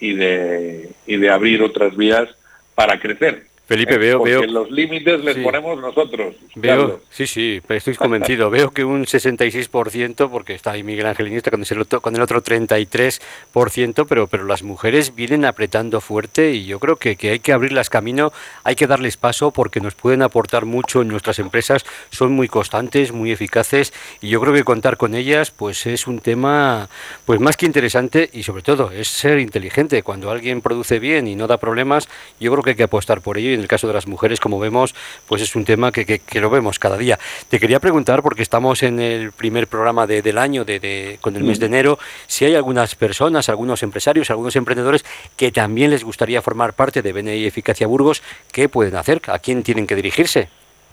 y 0.00 0.14
de, 0.14 0.90
y 1.06 1.16
de 1.16 1.30
abrir 1.30 1.62
otras 1.62 1.96
vías 1.96 2.28
para 2.74 2.98
crecer. 2.98 3.51
Felipe, 3.66 3.96
veo, 3.96 4.18
Porque 4.18 4.32
veo. 4.32 4.42
los 4.46 4.70
límites 4.70 5.22
les 5.24 5.38
ponemos 5.38 5.80
nosotros. 5.80 6.34
Veo, 6.56 7.00
sí, 7.10 7.26
sí, 7.26 7.62
estoy 7.68 7.94
convencido. 7.94 8.50
veo 8.50 8.70
que 8.70 8.84
un 8.84 9.06
66%, 9.06 10.28
porque 10.30 10.54
está 10.54 10.72
ahí 10.72 10.82
Miguel 10.82 11.06
Ángel 11.06 11.28
Iniesta 11.28 11.50
con 11.50 11.64
el 11.68 11.80
otro, 11.80 12.00
con 12.00 12.16
el 12.16 12.22
otro 12.22 12.42
33%, 12.42 14.06
pero, 14.08 14.26
pero 14.26 14.44
las 14.44 14.62
mujeres 14.62 15.14
vienen 15.14 15.44
apretando 15.44 16.00
fuerte 16.00 16.52
y 16.52 16.66
yo 16.66 16.80
creo 16.80 16.96
que, 16.96 17.16
que 17.16 17.30
hay 17.30 17.38
que 17.38 17.52
abrirlas 17.52 17.88
camino, 17.88 18.32
hay 18.64 18.74
que 18.74 18.86
darles 18.86 19.16
paso 19.16 19.52
porque 19.52 19.80
nos 19.80 19.94
pueden 19.94 20.22
aportar 20.22 20.64
mucho 20.64 21.00
en 21.00 21.08
nuestras 21.08 21.38
empresas, 21.38 21.84
son 22.10 22.32
muy 22.32 22.48
constantes, 22.48 23.12
muy 23.12 23.30
eficaces 23.30 23.92
y 24.20 24.28
yo 24.28 24.40
creo 24.40 24.52
que 24.52 24.64
contar 24.64 24.96
con 24.96 25.14
ellas 25.14 25.50
pues 25.50 25.86
es 25.86 26.06
un 26.06 26.18
tema 26.18 26.88
pues 27.24 27.40
más 27.40 27.56
que 27.56 27.66
interesante 27.66 28.28
y 28.32 28.42
sobre 28.42 28.62
todo 28.62 28.90
es 28.90 29.08
ser 29.08 29.38
inteligente. 29.38 30.02
Cuando 30.02 30.30
alguien 30.30 30.60
produce 30.60 30.98
bien 30.98 31.26
y 31.28 31.36
no 31.36 31.46
da 31.46 31.58
problemas, 31.58 32.08
yo 32.40 32.50
creo 32.52 32.62
que 32.62 32.70
hay 32.70 32.76
que 32.76 32.82
apostar 32.82 33.20
por 33.20 33.38
ello 33.38 33.61
el 33.62 33.68
caso 33.68 33.86
de 33.86 33.94
las 33.94 34.06
mujeres, 34.06 34.40
como 34.40 34.58
vemos, 34.58 34.94
pues 35.26 35.42
es 35.42 35.56
un 35.56 35.64
tema 35.64 35.92
que, 35.92 36.04
que, 36.04 36.40
lo 36.40 36.50
vemos 36.50 36.78
cada 36.78 36.98
día. 36.98 37.18
Te 37.48 37.58
quería 37.58 37.80
preguntar, 37.80 38.22
porque 38.22 38.42
estamos 38.42 38.82
en 38.82 39.00
el 39.00 39.32
primer 39.32 39.66
programa 39.66 40.06
de, 40.06 40.22
del 40.22 40.38
año, 40.38 40.64
de, 40.64 41.18
con 41.20 41.36
el 41.36 41.44
mes 41.44 41.58
de 41.58 41.66
enero, 41.66 41.98
si 42.26 42.44
hay 42.44 42.54
algunas 42.54 42.94
personas, 42.94 43.48
algunos 43.48 43.82
empresarios, 43.82 44.30
algunos 44.30 44.56
emprendedores 44.56 45.04
que 45.36 45.52
también 45.52 45.90
les 45.90 46.04
gustaría 46.04 46.42
formar 46.42 46.74
parte 46.74 47.02
de 47.02 47.12
BNI 47.12 47.46
Eficacia 47.46 47.86
Burgos, 47.86 48.22
¿qué 48.52 48.68
pueden 48.68 48.96
hacer? 48.96 49.22
¿A 49.28 49.38
quién 49.38 49.62
tienen 49.62 49.86
que 49.86 49.94
dirigirse? 49.94 50.48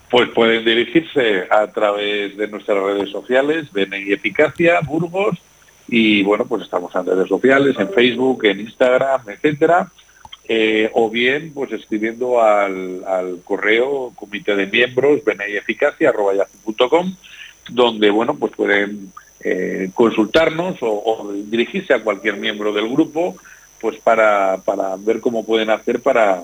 Pues 0.09 0.29
pueden 0.29 0.65
dirigirse 0.65 1.47
a 1.51 1.67
través 1.67 2.35
de 2.35 2.47
nuestras 2.47 2.77
redes 2.77 3.09
sociales, 3.09 3.71
BNI 3.71 4.13
Eficacia 4.13 4.79
Burgos, 4.81 5.37
y 5.87 6.23
bueno, 6.23 6.45
pues 6.45 6.63
estamos 6.63 6.93
en 6.95 7.05
redes 7.05 7.27
sociales, 7.27 7.75
en 7.79 7.89
Facebook, 7.89 8.45
en 8.45 8.59
Instagram, 8.59 9.21
etcétera 9.27 9.91
eh, 10.51 10.89
o 10.93 11.11
bien 11.11 11.53
pues 11.53 11.71
escribiendo 11.71 12.41
al, 12.41 13.03
correo 13.43 14.11
comité 14.15 14.55
de 14.55 14.65
miembros 14.65 15.21
eficacia.com 15.47 17.15
donde 17.69 18.09
bueno 18.09 18.35
pues 18.35 18.53
pueden 18.55 19.13
eh, 19.41 19.91
consultarnos 19.93 20.77
o, 20.81 21.31
dirigirse 21.45 21.93
a 21.93 22.01
cualquier 22.01 22.37
miembro 22.37 22.73
del 22.73 22.89
grupo 22.89 23.35
pues 23.79 23.97
para, 23.99 24.57
para 24.65 24.95
ver 24.97 25.19
cómo 25.19 25.45
pueden 25.45 25.69
hacer 25.69 26.01
para, 26.01 26.41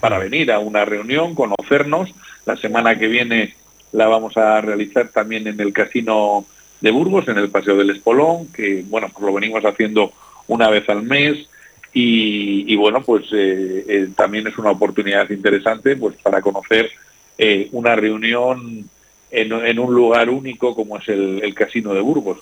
para 0.00 0.18
venir 0.18 0.50
a 0.50 0.58
una 0.58 0.84
reunión, 0.84 1.36
conocernos. 1.36 2.12
La 2.44 2.56
semana 2.56 2.98
que 2.98 3.06
viene 3.06 3.54
la 3.92 4.08
vamos 4.08 4.36
a 4.36 4.60
realizar 4.60 5.08
también 5.10 5.46
en 5.46 5.60
el 5.60 5.72
Casino 5.72 6.44
de 6.80 6.90
Burgos, 6.90 7.28
en 7.28 7.38
el 7.38 7.50
Paseo 7.50 7.76
del 7.76 7.90
Espolón, 7.90 8.48
que 8.48 8.84
bueno, 8.88 9.08
pues 9.12 9.24
lo 9.24 9.32
venimos 9.32 9.64
haciendo 9.64 10.12
una 10.48 10.68
vez 10.70 10.88
al 10.88 11.04
mes 11.04 11.48
y, 11.94 12.74
bueno, 12.76 13.02
pues 13.02 13.26
también 14.16 14.46
es 14.46 14.56
una 14.56 14.70
oportunidad 14.70 15.28
interesante 15.30 15.94
pues 15.96 16.16
para 16.22 16.40
conocer 16.40 16.90
una 17.72 17.94
reunión 17.96 18.88
en, 19.30 19.78
un 19.78 19.94
lugar 19.94 20.30
único 20.30 20.74
como 20.74 20.98
es 20.98 21.08
el, 21.08 21.54
Casino 21.54 21.94
de 21.94 22.00
Burgos. 22.00 22.38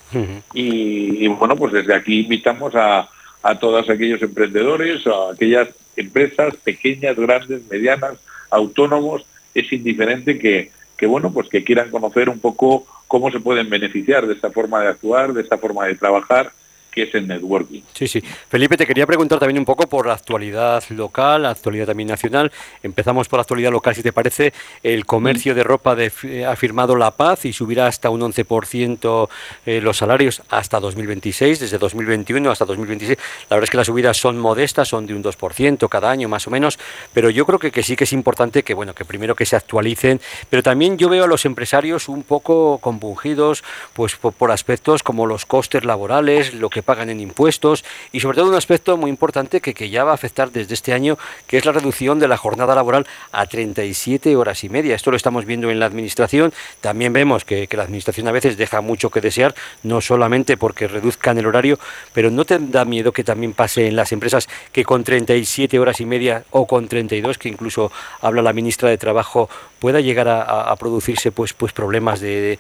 y, 0.55 1.27
bueno, 1.29 1.57
pues 1.57 1.73
desde 1.73 1.95
aquí 1.95 2.21
invitamos 2.21 2.75
a, 2.75 3.09
a 3.43 3.59
todos 3.59 3.89
aquellos 3.89 4.21
emprendedores, 4.23 5.07
a 5.07 5.33
aquellas 5.33 5.69
empresas 5.97 6.55
pequeñas, 6.57 7.17
grandes, 7.17 7.63
medianas, 7.71 8.15
autónomos, 8.51 9.25
es 9.55 9.73
indiferente 9.73 10.39
que, 10.39 10.71
que 10.97 11.07
bueno, 11.07 11.33
pues 11.33 11.49
que 11.49 11.65
quieran 11.65 11.91
conocer 11.91 12.29
un 12.29 12.41
poco 12.41 12.87
cómo 13.09 13.31
se 13.31 13.41
pueden 13.41 13.71
beneficiar 13.71 14.27
de 14.27 14.35
esta 14.35 14.51
forma 14.51 14.81
de 14.83 14.89
actuar, 14.89 15.33
de 15.33 15.43
esta 15.43 15.59
forma 15.59 15.87
de 15.87 15.95
trabajar 15.95 16.53
que 16.91 17.05
es 17.05 17.15
el 17.15 17.27
networking. 17.27 17.83
Sí, 17.95 18.09
sí. 18.09 18.23
Felipe, 18.49 18.77
te 18.77 18.87
quería 18.87 19.07
preguntar 19.07 19.39
también 19.39 19.59
un 19.59 19.65
poco 19.65 19.89
por 19.89 20.07
la 20.07 20.15
actualidad 20.15 20.83
local, 20.91 21.43
la 21.43 21.51
actualidad 21.51 21.87
también 21.87 22.09
nacional. 22.09 22.51
Empezamos 22.83 23.29
por 23.29 23.39
la 23.39 23.43
actualidad 23.43 23.71
local, 23.71 23.95
si 23.95 24.03
te 24.03 24.13
parece. 24.13 24.53
El 24.83 25.07
comercio 25.07 25.55
de 25.55 25.63
ropa 25.63 25.95
de, 25.95 26.45
ha 26.47 26.57
firmado 26.57 26.97
la 26.97 27.13
paz 27.13 27.45
y 27.45 27.53
subirá 27.53 27.87
hasta 27.87 28.11
un 28.11 28.21
11% 28.21 29.29
eh, 29.67 29.81
los 29.81 29.99
salarios 29.99 30.43
hasta 30.49 30.81
2026, 30.81 31.61
desde 31.61 31.79
2021 31.79 32.51
hasta 32.51 32.65
2026. 32.65 33.19
La 33.49 33.57
verdad 33.57 33.65
es 33.65 33.71
que 33.71 33.77
las 33.77 33.87
subidas 33.87 34.17
son 34.17 34.39
modestas, 34.39 34.89
son 34.89 35.07
de 35.07 35.15
un 35.15 35.23
2% 35.23 35.89
cada 35.89 36.11
año 36.11 36.29
más 36.29 36.47
o 36.47 36.51
menos, 36.51 36.79
pero 37.13 37.31
yo 37.31 37.47
creo 37.47 37.59
que, 37.59 37.71
que 37.71 37.83
sí 37.83 37.97
que 37.97 38.05
es 38.05 38.13
importante 38.13 38.63
que, 38.63 38.75
bueno, 38.75 38.95
que 38.95 39.05
primero 39.05 39.35
que 39.35 39.47
se 39.47 39.57
actualicen, 39.57 40.21
pero 40.49 40.63
también 40.63 40.99
yo 40.99 41.09
veo 41.09 41.25
a 41.25 41.27
los 41.27 41.45
empresarios 41.45 42.09
un 42.09 42.23
poco 42.23 42.79
compungidos 42.79 43.63
pues, 43.95 44.17
por, 44.17 44.33
por 44.33 44.51
aspectos 44.51 45.03
como 45.03 45.27
los 45.27 45.47
costes 45.47 45.85
laborales, 45.85 46.55
lo 46.55 46.71
que 46.71 46.80
pagan 46.83 47.11
en 47.11 47.21
impuestos 47.21 47.85
y 48.13 48.21
sobre 48.21 48.37
todo 48.37 48.51
un 48.51 48.55
aspecto 48.55 48.97
muy 48.97 49.11
importante 49.11 49.61
que, 49.61 49.75
que 49.75 49.91
ya 49.91 50.05
va 50.05 50.13
a 50.13 50.15
afectar 50.15 50.51
desde 50.51 50.75
este 50.75 50.93
año, 50.93 51.19
que 51.47 51.59
es 51.59 51.65
la 51.65 51.73
reducción 51.73 52.19
de 52.19 52.29
la 52.29 52.37
jornada 52.37 52.75
laboral 52.75 53.07
a 53.33 53.47
37 53.47 54.37
horas 54.37 54.65
y 54.65 54.69
media. 54.69 54.95
Esto 54.95 55.11
lo 55.11 55.17
estamos 55.17 55.45
viendo 55.45 55.71
en 55.71 55.81
la 55.81 55.87
Administración. 55.87 56.53
También 56.81 57.13
vemos 57.13 57.45
que, 57.45 57.69
la 57.73 57.83
Administración 57.83 58.29
a 58.29 58.33
veces 58.33 58.57
deja 58.57 58.81
mucho 58.81 59.11
que 59.11 59.21
desear, 59.21 59.55
no 59.83 60.01
solamente 60.01 60.57
porque 60.57 60.89
reduzcan 60.89 61.39
el 61.39 61.47
horario, 61.47 61.79
pero 62.13 62.31
¿no 62.31 62.45
te 62.45 62.59
da 62.59 62.85
miedo 62.85 63.13
que 63.13 63.25
también 63.25 63.53
pase 63.53 63.87
en 63.87 63.97
las 63.97 64.13
empresas 64.13 64.49
que 64.73 64.85
con 64.85 65.05
37 65.05 65.79
horas 65.79 66.01
y 66.01 66.07
media 66.07 66.45
o 66.51 66.67
con 66.67 66.89
32, 66.89 67.39
que 67.39 67.49
incluso 67.49 67.93
habla 68.21 68.43
la 68.43 68.53
ministra 68.53 68.89
de 68.89 68.99
Trabajo, 68.99 69.49
pueda 69.79 70.01
llegar 70.01 70.29
a, 70.29 70.75
producirse 70.77 71.33
pues, 71.33 71.53
pues 71.53 71.73
problemas 71.73 72.21
de 72.21 72.59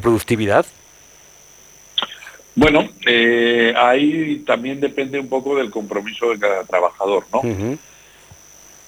productividad? 0.00 0.66
Bueno, 2.54 2.88
eh, 3.06 3.72
ahí 3.76 4.42
también 4.46 4.80
depende 4.80 5.18
un 5.18 5.28
poco 5.28 5.56
del 5.56 5.70
compromiso 5.70 6.30
de 6.30 6.38
cada 6.38 6.64
trabajador, 6.64 7.24
¿no? 7.32 7.78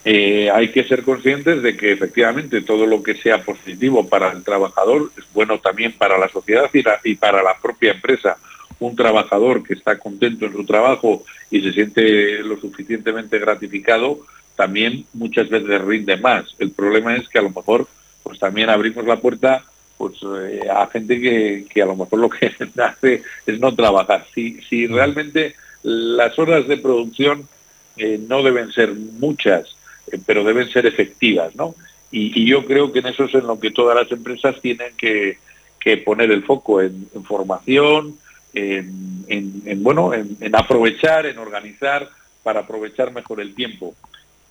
Eh, 0.07 0.51
hay 0.51 0.69
que 0.69 0.83
ser 0.83 1.01
conscientes 1.01 1.63
de 1.63 1.75
que 1.75 1.91
efectivamente 1.91 2.61
todo 2.61 2.85
lo 2.85 3.01
que 3.01 3.15
sea 3.15 3.41
positivo 3.41 4.07
para 4.07 4.31
el 4.31 4.43
trabajador 4.43 5.11
es 5.17 5.23
bueno 5.33 5.57
también 5.57 5.93
para 5.93 6.19
la 6.19 6.29
sociedad 6.29 6.69
y, 7.03 7.15
para 7.15 7.41
la 7.41 7.57
propia 7.59 7.93
empresa. 7.93 8.37
Un 8.77 8.95
trabajador 8.95 9.63
que 9.63 9.73
está 9.73 9.97
contento 9.97 10.45
en 10.45 10.53
su 10.53 10.63
trabajo 10.63 11.23
y 11.49 11.61
se 11.61 11.73
siente 11.73 12.43
lo 12.43 12.59
suficientemente 12.59 13.39
gratificado, 13.39 14.19
también 14.55 15.05
muchas 15.13 15.49
veces 15.49 15.81
rinde 15.81 16.17
más. 16.17 16.55
El 16.59 16.69
problema 16.69 17.15
es 17.15 17.27
que 17.27 17.39
a 17.39 17.43
lo 17.43 17.49
mejor 17.49 17.87
pues 18.21 18.37
también 18.37 18.69
abrimos 18.69 19.05
la 19.07 19.19
puerta 19.19 19.63
pues 19.97 20.13
eh, 20.23 20.67
a 20.69 20.87
gente 20.87 21.19
que, 21.19 21.81
a 21.81 21.85
lo 21.85 21.95
mejor 21.95 22.19
lo 22.19 22.29
que 22.29 22.47
hace 22.81 23.23
es 23.45 23.59
no 23.59 23.73
trabajar. 23.73 24.25
Si, 24.33 24.61
si 24.61 24.87
realmente 24.87 25.55
las 25.83 26.37
horas 26.37 26.67
de 26.67 26.77
producción 26.77 27.47
eh, 27.97 28.19
no 28.27 28.43
deben 28.43 28.71
ser 28.71 28.93
muchas, 28.93 29.75
eh, 30.11 30.19
pero 30.25 30.43
deben 30.43 30.69
ser 30.69 30.85
efectivas, 30.85 31.55
¿no? 31.55 31.75
Y, 32.11 32.45
yo 32.45 32.65
creo 32.65 32.91
que 32.91 32.99
en 32.99 33.07
eso 33.07 33.25
es 33.25 33.33
en 33.33 33.47
lo 33.47 33.59
que 33.59 33.71
todas 33.71 33.95
las 33.95 34.11
empresas 34.11 34.61
tienen 34.61 34.93
que, 34.97 35.37
poner 36.03 36.31
el 36.31 36.43
foco, 36.43 36.81
en, 36.81 37.07
formación, 37.25 38.17
en, 38.53 39.83
bueno, 39.83 40.13
en 40.13 40.55
aprovechar, 40.55 41.27
en 41.27 41.37
organizar 41.37 42.09
para 42.41 42.61
aprovechar 42.61 43.11
mejor 43.11 43.41
el 43.41 43.53
tiempo. 43.53 43.95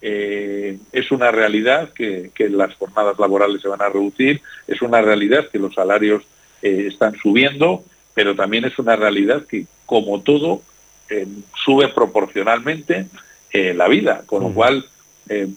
Eh, 0.07 0.77
es 0.93 1.11
una 1.13 1.31
realidad 1.31 1.89
que, 1.95 2.31
las 2.51 2.75
jornadas 2.75 3.19
laborales 3.19 3.63
se 3.63 3.69
van 3.69 3.81
a 3.81 3.89
reducir, 3.89 4.43
es 4.69 4.83
una 4.83 5.01
realidad 5.01 5.49
que 5.49 5.59
los 5.59 5.73
salarios 5.73 6.23
eh, 6.61 6.89
están 6.89 7.17
subiendo, 7.17 7.83
pero 8.13 8.35
también 8.35 8.67
es 8.67 8.79
una 8.79 8.97
realidad 8.97 9.47
que, 9.47 9.65
como 9.87 10.21
todo, 10.21 10.61
eh, 11.09 11.27
sube 11.65 11.89
proporcionalmente 11.89 13.07
la 13.55 13.87
vida, 13.87 14.25
con 14.27 14.43
lo 14.43 14.53
cual, 14.53 14.85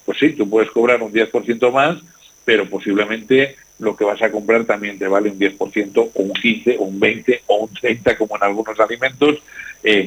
pues 0.06 0.20
sí, 0.20 0.30
tú 0.34 0.48
puedes 0.48 0.70
cobrar 0.70 1.02
un 1.02 1.12
10% 1.12 1.72
más, 1.72 1.98
pero 2.46 2.70
posiblemente 2.70 3.56
lo 3.80 3.98
que 3.98 4.06
vas 4.06 4.22
a 4.22 4.32
comprar 4.32 4.66
también 4.66 5.00
te 5.00 5.08
vale 5.08 5.32
un 5.32 5.40
10% 5.40 6.12
o 6.14 6.22
un 6.22 6.32
15 6.32 6.78
o 6.78 6.84
un 6.84 7.00
20 7.00 7.42
o 7.48 7.56
un 7.64 7.74
30 7.74 8.16
como 8.20 8.36
en 8.36 8.44
algunos 8.44 8.80
alimentos 8.80 9.40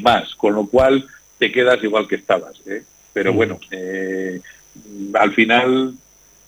más, 0.03 0.37
con 0.37 0.55
lo 0.55 0.67
cual 0.67 1.05
te 1.39 1.51
quedas 1.51 1.83
igual 1.83 2.07
que 2.07 2.15
estabas. 2.15 2.63
Pero 3.13 3.33
bueno, 3.33 3.59
eh, 3.71 4.41
al 5.15 5.33
final, 5.33 5.95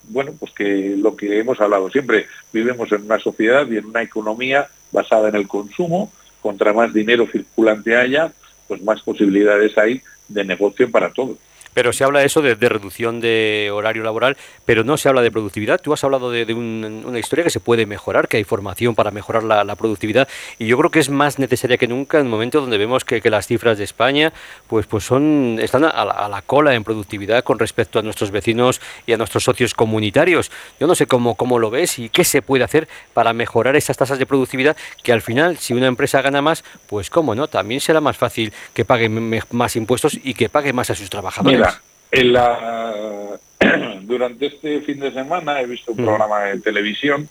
bueno, 0.04 0.33
pues 0.38 0.52
que 0.52 0.95
lo 0.97 1.16
que 1.16 1.40
hemos 1.40 1.61
hablado 1.61 1.90
siempre, 1.90 2.26
vivimos 2.52 2.90
en 2.92 3.02
una 3.02 3.19
sociedad 3.19 3.69
y 3.71 3.78
en 3.78 3.87
una 3.87 4.02
economía 4.02 4.69
basada 4.90 5.28
en 5.28 5.37
el 5.37 5.49
consumo, 5.49 6.12
contra 6.40 6.73
más 6.73 6.92
dinero 6.92 7.26
circulante 7.31 7.97
haya, 7.97 8.33
pues 8.69 8.83
más 8.83 9.00
posibilidades 9.02 9.76
hay 9.78 10.02
de 10.28 10.45
negocio 10.45 10.90
para 10.90 11.12
todos. 11.12 11.38
Pero 11.74 11.92
se 11.92 12.04
habla 12.04 12.22
eso 12.22 12.42
de, 12.42 12.54
reducción 12.54 13.20
de 13.20 13.70
horario 13.72 14.02
laboral, 14.02 14.36
pero 14.64 14.84
no 14.84 14.96
se 14.96 15.08
habla 15.08 15.22
de 15.22 15.30
productividad. 15.30 15.80
Tú 15.80 15.92
has 15.92 16.04
hablado 16.04 16.30
de, 16.30 16.52
una 16.52 17.18
historia 17.18 17.44
que 17.44 17.50
se 17.50 17.60
puede 17.60 17.86
mejorar, 17.86 18.28
que 18.28 18.36
hay 18.36 18.44
formación 18.44 18.94
para 18.94 19.10
mejorar 19.10 19.42
la, 19.44 19.72
productividad, 19.76 20.28
y 20.58 20.66
yo 20.66 20.76
creo 20.76 20.90
que 20.90 21.00
es 21.00 21.08
más 21.08 21.38
necesaria 21.38 21.78
que 21.78 21.88
nunca 21.88 22.18
en 22.18 22.26
un 22.26 22.30
momento 22.30 22.60
donde 22.60 22.76
vemos 22.78 23.04
que, 23.04 23.22
las 23.32 23.46
cifras 23.46 23.78
de 23.78 23.84
España 23.84 24.30
pues, 24.66 24.86
pues 24.86 25.04
son, 25.04 25.58
están 25.62 25.84
a 25.84 26.04
la, 26.04 26.42
cola 26.42 26.74
en 26.74 26.84
productividad 26.84 27.42
con 27.42 27.58
respecto 27.58 27.98
a 27.98 28.02
nuestros 28.02 28.30
vecinos 28.30 28.80
y 29.06 29.14
a 29.14 29.16
nuestros 29.16 29.44
socios 29.44 29.72
comunitarios. 29.72 30.50
Yo 30.78 30.86
no 30.86 30.94
sé 30.94 31.06
cómo, 31.06 31.34
cómo 31.34 31.58
lo 31.58 31.70
ves 31.70 31.98
y 31.98 32.10
qué 32.10 32.24
se 32.24 32.42
puede 32.42 32.64
hacer 32.64 32.88
para 33.14 33.32
mejorar 33.32 33.74
esas 33.76 33.96
tasas 33.96 34.18
de 34.18 34.26
productividad, 34.26 34.76
que 35.02 35.12
al 35.12 35.22
final, 35.22 35.56
si 35.56 35.72
una 35.72 35.86
empresa 35.86 36.20
gana 36.20 36.42
más, 36.42 36.62
pues 36.88 37.08
cómo 37.08 37.34
no, 37.34 37.48
también 37.48 37.80
será 37.80 38.02
más 38.02 38.18
fácil 38.18 38.52
que 38.74 38.84
pague 38.84 39.08
más 39.08 39.76
impuestos 39.76 40.18
y 40.22 40.34
que 40.34 40.50
pague 40.50 40.74
más 40.74 40.90
a 40.90 40.94
sus 40.94 41.08
trabajadores 41.08 41.62
en 42.11 42.33
la, 42.33 43.38
durante 44.02 44.47
este 44.47 44.81
fin 44.83 45.00
de 45.00 45.12
semana 45.12 45.61
he 45.61 45.66
visto 45.66 45.92
un 45.92 46.02
mm. 46.02 46.04
programa 46.04 46.40
de 46.45 46.61
televisión 46.61 47.28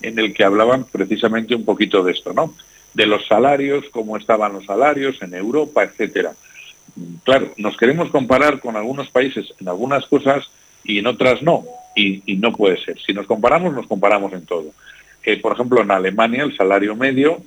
en 0.00 0.18
el 0.18 0.32
que 0.32 0.44
hablaban 0.44 0.84
precisamente 0.84 1.54
un 1.54 1.64
poquito 1.64 2.02
de 2.02 2.12
esto, 2.12 2.32
¿no? 2.32 2.54
De 2.94 3.06
los 3.06 3.26
salarios, 3.26 3.84
cómo 3.90 4.16
estaban 4.16 4.52
los 4.52 4.64
salarios 4.64 5.20
en 5.22 5.34
Europa, 5.34 5.82
etcétera. 5.82 6.32
Claro, 7.24 7.52
nos 7.56 7.76
queremos 7.76 8.10
comparar 8.10 8.60
con 8.60 8.76
algunos 8.76 9.08
países 9.10 9.54
en 9.60 9.68
algunas 9.68 10.04
cosas 10.06 10.50
y 10.84 10.98
en 10.98 11.06
otras 11.06 11.42
no, 11.42 11.64
y, 11.94 12.22
no 12.36 12.52
puede 12.52 12.82
ser. 12.84 13.00
Si 13.00 13.12
nos 13.12 13.26
comparamos, 13.26 13.72
nos 13.72 13.86
comparamos 13.86 14.32
en 14.32 14.44
todo. 14.44 14.72
Eh, 15.24 15.38
por 15.38 15.52
ejemplo, 15.52 15.80
en 15.80 15.90
Alemania 15.90 16.42
el 16.42 16.56
salario 16.56 16.96
medio 16.96 17.38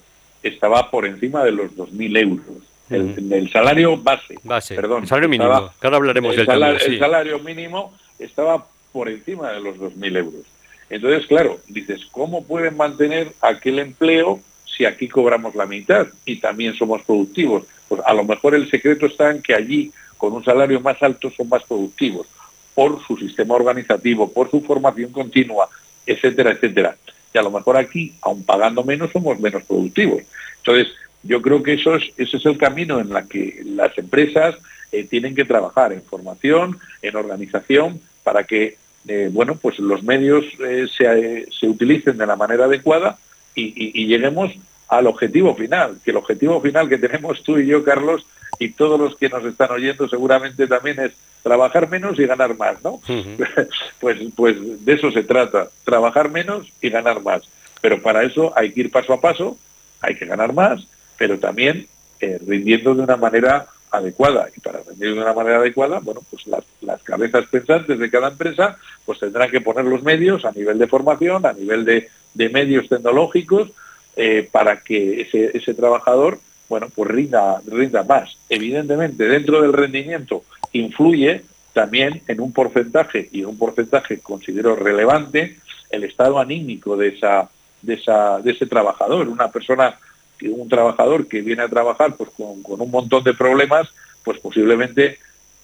estaba 0.42 0.90
por 0.90 1.06
encima 1.06 1.44
de 1.44 1.52
los 1.52 1.76
2.000 1.76 2.18
euros 2.18 2.75
el, 2.90 3.50
salario 3.52 3.98
base, 3.98 4.36
perdón, 4.76 5.04
el 5.04 5.08
salario 5.08 5.30
mínimo, 5.30 5.52
ahora 5.52 5.98
hablaremos 5.98 6.36
del 6.36 6.46
salario, 6.46 6.80
El 6.86 7.00
salario 7.00 7.40
mínimo 7.40 7.94
estaba 8.20 8.66
por 8.92 9.10
encima 9.10 9.52
de 9.52 9.60
los 9.60 9.78
2.000 9.78 10.18
euros. 10.18 10.42
Entonces, 10.90 11.26
claro, 11.28 11.60
dices, 11.68 12.06
¿cómo 12.12 12.46
pueden 12.46 12.78
mantener 12.78 13.34
aquel 13.42 13.80
empleo 13.80 14.40
si 14.66 14.86
aquí 14.86 15.08
cobramos 15.08 15.56
la 15.56 15.66
mitad 15.66 16.08
y 16.26 16.38
también 16.38 16.76
somos 16.76 17.02
productivos? 17.02 17.64
Pues 17.88 18.02
a 18.06 18.14
lo 18.14 18.24
mejor 18.24 18.56
el 18.56 18.70
secreto 18.70 19.08
está 19.08 19.32
en 19.32 19.42
que 19.42 19.56
allí, 19.56 19.92
con 20.18 20.34
un 20.34 20.44
salario 20.44 20.80
más 20.80 21.02
alto, 21.02 21.32
son 21.36 21.50
más 21.50 21.64
productivos 21.64 22.28
por 22.74 23.04
su 23.06 23.18
sistema 23.18 23.56
organizativo, 23.56 24.32
por 24.32 24.52
su 24.52 24.62
formación 24.62 25.12
continua, 25.12 25.68
etcétera, 26.06 26.52
etcétera. 26.52 26.96
Y 27.34 27.38
a 27.38 27.42
lo 27.42 27.52
mejor 27.52 27.78
aquí, 27.78 28.14
aun 28.22 28.44
pagando 28.44 28.84
menos, 28.84 29.12
somos 29.12 29.40
menos 29.40 29.64
productivos. 29.64 30.24
Entonces, 30.58 30.94
yo 31.26 31.42
creo 31.42 31.64
que 31.64 31.74
eso 31.74 31.96
es, 31.96 32.04
ese 32.18 32.38
es 32.38 32.46
el 32.46 32.58
camino 32.58 33.00
en 33.00 33.10
la 33.10 33.24
que 33.24 33.62
las 33.66 33.98
empresas 33.98 34.56
eh, 34.92 35.04
tienen 35.04 35.36
que 35.36 35.46
trabajar 35.46 35.92
en 35.92 36.02
formación, 36.02 36.78
en 37.02 37.16
organización, 37.16 38.00
para 38.24 38.44
que 38.44 38.78
eh, 39.08 39.30
bueno, 39.32 39.56
pues 39.56 39.78
los 39.80 40.04
medios 40.04 40.46
eh, 40.60 40.88
se, 40.96 41.46
se, 41.52 41.68
utilicen 41.68 42.18
de 42.18 42.26
la 42.26 42.36
manera 42.36 42.66
adecuada 42.66 43.18
y, 43.54 44.08
lleguemos 44.08 44.52
al 44.88 45.08
objetivo 45.08 45.56
final, 45.56 46.00
que 46.04 46.12
el 46.12 46.18
objetivo 46.18 46.60
final 46.62 46.90
que 46.90 46.98
tenemos 46.98 47.42
tú 47.44 47.58
y 47.58 47.68
yo, 47.68 47.84
Carlos, 47.84 48.26
y 48.60 48.70
todos 48.70 49.00
los 49.00 49.16
que 49.16 49.30
nos 49.30 49.46
están 49.46 49.72
oyendo 49.72 50.08
seguramente 50.10 50.68
también 50.68 51.00
es 51.00 51.12
trabajar 51.44 51.90
menos 51.90 52.20
y 52.20 52.26
ganar 52.26 52.58
más, 52.58 52.84
¿no? 52.84 53.00
pues, 54.00 54.18
pues 54.36 54.86
de 54.86 54.94
eso 54.94 55.12
se 55.12 55.24
trata, 55.24 55.70
trabajar 55.84 56.30
menos 56.30 56.68
y 56.82 56.90
ganar 56.90 57.22
más. 57.22 57.44
Pero 57.82 58.02
para 58.02 58.24
eso 58.24 58.54
hay 58.56 58.72
que 58.72 58.82
ir 58.82 58.92
paso 58.92 59.14
a 59.14 59.22
paso, 59.22 59.58
hay 60.02 60.16
que 60.16 60.26
ganar 60.26 60.54
más, 60.54 60.88
pero 61.18 61.40
también 61.40 61.88
eh, 62.20 62.40
rindiendo 62.46 62.96
de 62.96 63.04
una 63.04 63.18
manera 63.18 63.68
adecuada. 63.92 64.48
Y 64.56 64.60
para 64.60 64.82
rendir 64.84 65.14
de 65.14 65.22
una 65.22 65.34
manera 65.34 65.58
adecuada, 65.58 66.00
bueno, 66.00 66.22
pues 66.30 66.46
las, 66.48 66.64
cabezas 67.04 67.46
pensantes 67.48 68.00
de 68.00 68.10
cada 68.10 68.30
empresa 68.30 68.78
pues 69.06 69.20
tendrán 69.20 69.52
que 69.52 69.62
poner 69.62 69.86
los 69.86 70.04
medios 70.04 70.44
a 70.46 70.52
nivel 70.52 70.78
de 70.80 70.88
formación, 70.88 71.46
a 71.46 71.54
nivel 71.54 71.86
de, 71.86 72.10
medios 72.50 72.90
tecnológicos, 72.90 73.72
eh, 74.16 74.48
para 74.52 74.82
que 74.82 75.22
ese, 75.22 75.58
ese 75.58 75.74
trabajador 75.74 76.40
bueno, 76.68 76.88
pues 76.94 77.10
rinda, 77.10 77.62
rinda 77.66 78.04
más. 78.04 78.38
Evidentemente, 78.50 79.26
dentro 79.28 79.62
del 79.62 79.74
rendimiento 79.74 80.44
influye 80.74 81.44
también 81.74 82.22
en 82.28 82.40
un 82.40 82.54
porcentaje, 82.54 83.30
y 83.32 83.44
un 83.44 83.58
porcentaje 83.58 84.20
considero 84.20 84.76
relevante, 84.76 85.58
el 85.90 86.04
estado 86.04 86.40
anímico 86.40 86.98
de, 86.98 87.10
esa, 87.10 87.50
de, 87.82 87.96
esa, 87.96 88.40
de 88.40 88.52
ese 88.52 88.66
trabajador. 88.66 89.28
Una 89.28 89.52
persona, 89.52 89.98
un 90.42 90.70
trabajador 90.70 91.28
que 91.28 91.42
viene 91.42 91.64
a 91.64 91.70
trabajar 91.70 92.16
pues, 92.16 92.30
con, 92.32 92.62
un 92.66 92.92
montón 92.92 93.24
de 93.24 93.34
problemas, 93.34 93.90
pues 94.24 94.40
posiblemente 94.40 95.20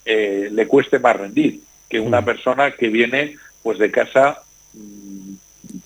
eh, 0.05 0.49
le 0.51 0.67
cueste 0.67 0.99
más 0.99 1.15
rendir 1.15 1.61
que 1.89 1.99
una 1.99 2.21
mm. 2.21 2.25
persona 2.25 2.71
que 2.71 2.89
viene 2.89 3.37
pues 3.61 3.77
de 3.77 3.91
casa 3.91 4.41
mm, 4.73 5.33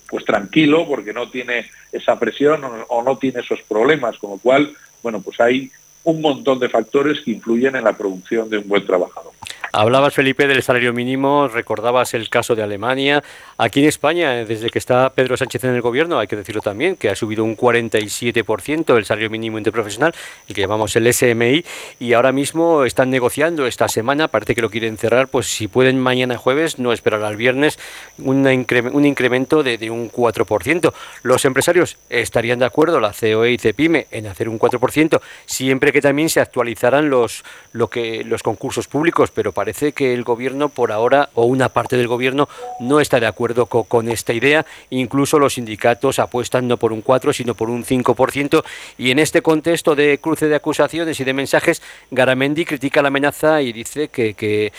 pues 0.08 0.24
tranquilo 0.24 0.88
porque 0.88 1.14
no 1.14 1.30
tiene 1.30 1.66
esa 1.92 2.18
presión 2.20 2.62
o 2.88 3.04
no 3.04 3.18
tiene 3.18 3.42
esos 3.42 3.62
problemas, 3.64 4.18
con 4.18 4.32
lo 4.32 4.38
cual 4.38 4.76
bueno, 5.02 5.22
pues 5.22 5.40
hay 5.40 5.72
un 6.04 6.22
montón 6.22 6.60
de 6.60 6.70
factores 6.70 7.22
que 7.22 7.32
influyen 7.32 7.76
en 7.76 7.84
la 7.84 7.94
producción 7.94 8.50
de 8.50 8.60
un 8.60 8.68
buen 8.68 8.86
trabajador. 8.86 9.34
Hablabas, 9.78 10.14
Felipe, 10.14 10.48
del 10.48 10.64
salario 10.64 10.94
mínimo, 10.94 11.50
recordabas 11.50 12.14
el 12.14 12.30
caso 12.30 12.56
de 12.56 12.64
Alemania. 12.64 13.22
Aquí 13.58 13.82
en 13.82 13.90
España, 13.90 14.40
eh, 14.40 14.46
desde 14.46 14.70
que 14.70 14.80
está 14.80 15.10
Pedro 15.10 15.36
Sánchez 15.36 15.66
en 15.66 15.76
el 15.76 15.82
gobierno, 15.82 16.18
hay 16.18 16.28
que 16.28 16.38
decirlo 16.38 16.62
también, 16.62 16.96
que 16.96 17.10
ha 17.10 17.16
subido 17.16 17.44
un 17.44 17.58
47% 17.58 18.96
el 18.96 19.04
salario 19.04 19.30
mínimo 19.30 19.58
interprofesional, 19.58 20.16
el 20.48 20.56
que 20.56 20.62
llamamos 20.62 20.96
el 20.96 21.14
SMI, 21.14 21.66
y 22.00 22.14
ahora 22.14 22.32
mismo 22.32 22.86
están 22.86 23.10
negociando 23.10 23.66
esta 23.66 23.90
semana, 23.90 24.30
parece 24.30 24.56
que 24.56 24.62
lo 24.62 24.70
quieren 24.70 24.98
cerrar, 24.98 25.28
pues 25.28 25.48
si 25.48 25.68
pueden 25.68 26.00
mañana 26.00 26.38
jueves, 26.38 26.80
no 26.80 26.94
esperar 26.94 27.24
al 27.24 27.36
viernes, 27.36 27.78
un 28.18 28.48
incremento 28.48 29.62
de, 29.62 29.90
un 29.92 30.10
4%. 30.10 30.94
Los 31.24 31.44
empresarios 31.44 31.98
estarían 32.10 32.60
de 32.60 32.66
acuerdo, 32.66 33.02
la 33.02 33.12
COE 33.12 33.52
y 33.52 33.58
CEPIME, 33.58 34.08
en 34.12 34.28
hacer 34.28 34.48
un 34.48 34.58
4%, 34.58 35.20
siempre 35.46 35.92
que 35.92 36.00
también 36.00 36.30
se 36.30 36.40
actualizaran 36.40 37.10
los, 37.10 37.44
lo 37.74 37.90
que, 37.90 38.24
los 38.24 38.42
concursos 38.42 38.88
públicos, 38.88 39.32
pero 39.32 39.52
parece 39.66 39.94
que 39.94 40.14
el 40.14 40.24
gobierno 40.24 40.70
por 40.70 40.92
ahora, 40.92 41.30
o 41.34 41.46
una 41.46 41.70
parte 41.70 41.98
del 41.98 42.08
gobierno, 42.08 42.48
no 42.80 43.00
está 43.00 43.20
de 43.20 43.26
acuerdo 43.26 43.66
con, 43.66 44.10
esta 44.10 44.32
idea. 44.32 44.64
Incluso 44.92 45.40
los 45.40 45.56
sindicatos 45.56 46.20
apuestan 46.20 46.68
no 46.68 46.78
por 46.78 46.94
un 46.94 47.02
4, 47.02 47.34
sino 47.34 47.56
por 47.56 47.72
un 47.72 47.84
5%. 47.84 48.64
Y 49.00 49.10
en 49.10 49.18
este 49.18 49.42
contexto 49.42 49.96
de 49.96 50.20
cruce 50.20 50.48
de 50.48 50.54
acusaciones 50.54 51.20
y 51.20 51.24
de 51.24 51.34
mensajes, 51.34 51.82
Garamendi 52.12 52.64
critica 52.64 53.02
la 53.02 53.08
amenaza 53.08 53.64
y 53.64 53.74
dice 53.74 54.10
que, 54.10 54.36
que, 54.36 54.72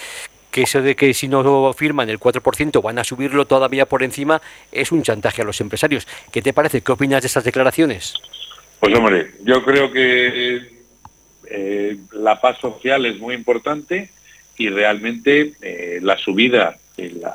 eso 0.52 0.81
de 0.81 0.95
que 0.95 1.12
si 1.14 1.26
no 1.26 1.73
firman 1.73 2.09
el 2.09 2.21
4% 2.21 2.81
van 2.81 3.00
a 3.00 3.05
subirlo 3.05 3.45
todavía 3.45 3.87
por 3.87 4.05
encima 4.05 4.40
es 4.71 4.93
un 4.93 5.02
chantaje 5.02 5.43
a 5.43 5.45
los 5.45 5.61
empresarios. 5.61 6.07
¿Qué 6.31 6.43
te 6.43 6.52
parece? 6.52 6.81
¿Qué 6.81 6.93
opinas 6.93 7.23
de 7.23 7.26
esas 7.26 7.43
declaraciones? 7.43 8.14
Pues 8.78 8.95
hombre, 8.95 9.33
yo 9.43 9.64
creo 9.64 9.90
que 9.90 10.61
eh, 11.50 11.97
la 12.12 12.40
paz 12.40 12.59
social 12.61 13.05
es 13.05 13.19
muy 13.19 13.35
importante 13.35 14.11
y 14.58 14.68
realmente 14.68 15.52
eh, 15.62 15.98
la 16.02 16.16
subida, 16.16 16.76
en 16.96 17.20
la, 17.20 17.34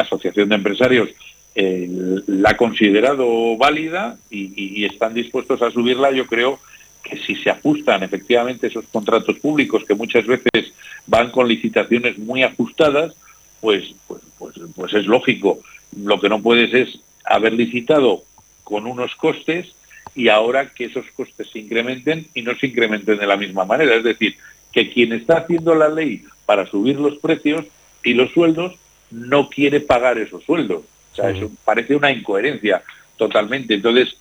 Asociación 0.00 0.48
de 0.48 0.54
Empresarios 0.54 1.10
eh, 1.54 1.86
la 2.28 2.50
ha 2.50 2.56
considerado 2.56 3.56
válida 3.58 4.16
y, 4.30 4.84
están 4.84 5.12
dispuestos 5.12 5.60
a 5.60 5.70
subirla, 5.70 6.10
yo 6.12 6.26
creo 6.26 6.58
que 7.02 7.18
si 7.18 7.36
se 7.36 7.50
ajustan 7.50 8.02
efectivamente 8.02 8.68
esos 8.68 8.86
contratos 8.86 9.38
públicos 9.38 9.84
que 9.84 9.94
muchas 9.94 10.26
veces 10.26 10.72
van 11.06 11.30
con 11.30 11.48
licitaciones 11.48 12.18
muy 12.18 12.42
ajustadas, 12.42 13.14
pues, 13.60 13.94
pues, 14.06 14.22
pues, 14.38 14.54
pues 14.74 14.94
es 14.94 15.06
lógico. 15.06 15.60
Lo 15.96 16.20
que 16.20 16.28
no 16.28 16.40
puedes 16.40 16.72
es 16.72 17.00
haber 17.24 17.52
licitado 17.52 18.22
con 18.64 18.86
unos 18.86 19.14
costes 19.16 19.74
y 20.14 20.28
ahora 20.28 20.70
que 20.70 20.86
esos 20.86 21.06
costes 21.14 21.48
se 21.50 21.58
incrementen 21.58 22.26
y 22.34 22.42
no 22.42 22.54
se 22.56 22.66
incrementen 22.68 23.18
de 23.18 23.26
la 23.26 23.36
misma 23.36 23.64
manera. 23.64 23.94
Es 23.94 24.04
decir, 24.04 24.36
que 24.72 24.90
quien 24.90 25.12
está 25.12 25.38
haciendo 25.38 25.74
la 25.74 25.88
ley 25.88 26.24
para 26.46 26.66
subir 26.66 26.98
los 26.98 27.18
precios 27.18 27.64
y 28.02 28.14
los 28.14 28.30
sueldos 28.32 28.74
no 29.10 29.48
quiere 29.48 29.80
pagar 29.80 30.18
esos 30.18 30.42
sueldos. 30.44 30.82
O 31.12 31.14
sea, 31.14 31.30
eso 31.30 31.50
parece 31.64 31.94
una 31.94 32.10
incoherencia 32.10 32.82
totalmente. 33.16 33.74
Entonces, 33.74 34.16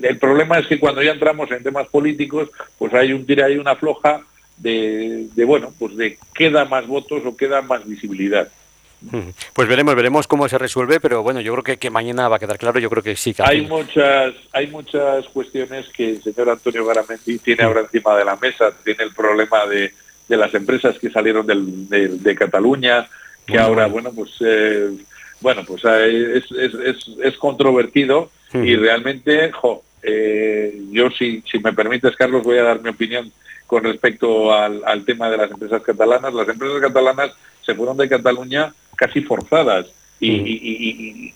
el 0.00 0.18
problema 0.18 0.58
es 0.58 0.66
que 0.66 0.78
cuando 0.78 1.02
ya 1.02 1.12
entramos 1.12 1.50
en 1.50 1.62
temas 1.62 1.88
políticos, 1.88 2.50
pues 2.78 2.92
hay 2.92 3.12
un 3.12 3.24
tira 3.24 3.50
y 3.50 3.56
una 3.56 3.76
floja 3.76 4.22
de, 4.58 5.28
de, 5.34 5.44
bueno, 5.44 5.72
pues 5.78 5.96
de 5.96 6.18
queda 6.34 6.64
más 6.66 6.86
votos 6.86 7.22
o 7.24 7.36
queda 7.36 7.62
más 7.62 7.86
visibilidad. 7.86 8.48
Pues 9.52 9.68
veremos, 9.68 9.94
veremos 9.94 10.26
cómo 10.26 10.48
se 10.48 10.58
resuelve, 10.58 11.00
pero 11.00 11.22
bueno, 11.22 11.40
yo 11.40 11.54
creo 11.56 11.78
que, 11.78 11.90
mañana 11.90 12.28
va 12.28 12.36
a 12.36 12.38
quedar 12.38 12.58
claro, 12.58 12.78
yo 12.80 12.90
creo 12.90 13.02
que 13.02 13.16
sí. 13.16 13.34
hay 13.38 13.66
muchas, 13.66 14.34
hay 14.52 14.66
muchas 14.68 15.26
cuestiones 15.28 15.88
que 15.90 16.10
el 16.10 16.22
señor 16.22 16.50
Antonio 16.50 16.84
Garamendi 16.84 17.38
tiene 17.38 17.64
ahora 17.64 17.82
encima 17.82 18.16
de 18.16 18.24
la 18.24 18.36
mesa, 18.36 18.70
tiene 18.84 19.04
el 19.04 19.12
problema 19.12 19.66
de, 19.66 19.92
las 20.28 20.52
empresas 20.54 20.98
que 20.98 21.10
salieron 21.10 21.46
de, 21.46 22.36
Cataluña, 22.36 23.06
que 23.46 23.58
ahora, 23.58 23.86
bueno, 23.86 24.12
pues 24.12 24.30
eh, 24.40 24.90
bueno, 25.40 25.62
pues 25.66 25.82
eh, 25.84 26.42
es, 27.22 27.36
controvertido 27.36 28.30
y 28.54 28.74
realmente, 28.76 29.52
jo, 29.52 29.82
eh, 30.02 30.80
yo 30.90 31.10
si, 31.10 31.42
si 31.50 31.58
me 31.58 31.72
permites, 31.72 32.16
Carlos, 32.16 32.42
voy 32.42 32.58
a 32.58 32.62
dar 32.62 32.80
mi 32.80 32.88
opinión 32.88 33.30
con 33.66 33.84
respecto 33.84 34.52
al, 34.54 34.82
al 34.84 35.04
tema 35.04 35.28
de 35.28 35.36
las 35.36 35.50
empresas 35.50 35.82
catalanas. 35.82 36.32
Las 36.32 36.48
empresas 36.48 36.80
catalanas 36.80 37.32
se 37.66 37.74
fueron 37.74 37.96
de 37.96 38.08
Cataluña 38.08 38.72
casi 38.96 39.20
forzadas 39.20 39.86
y, 40.20 41.32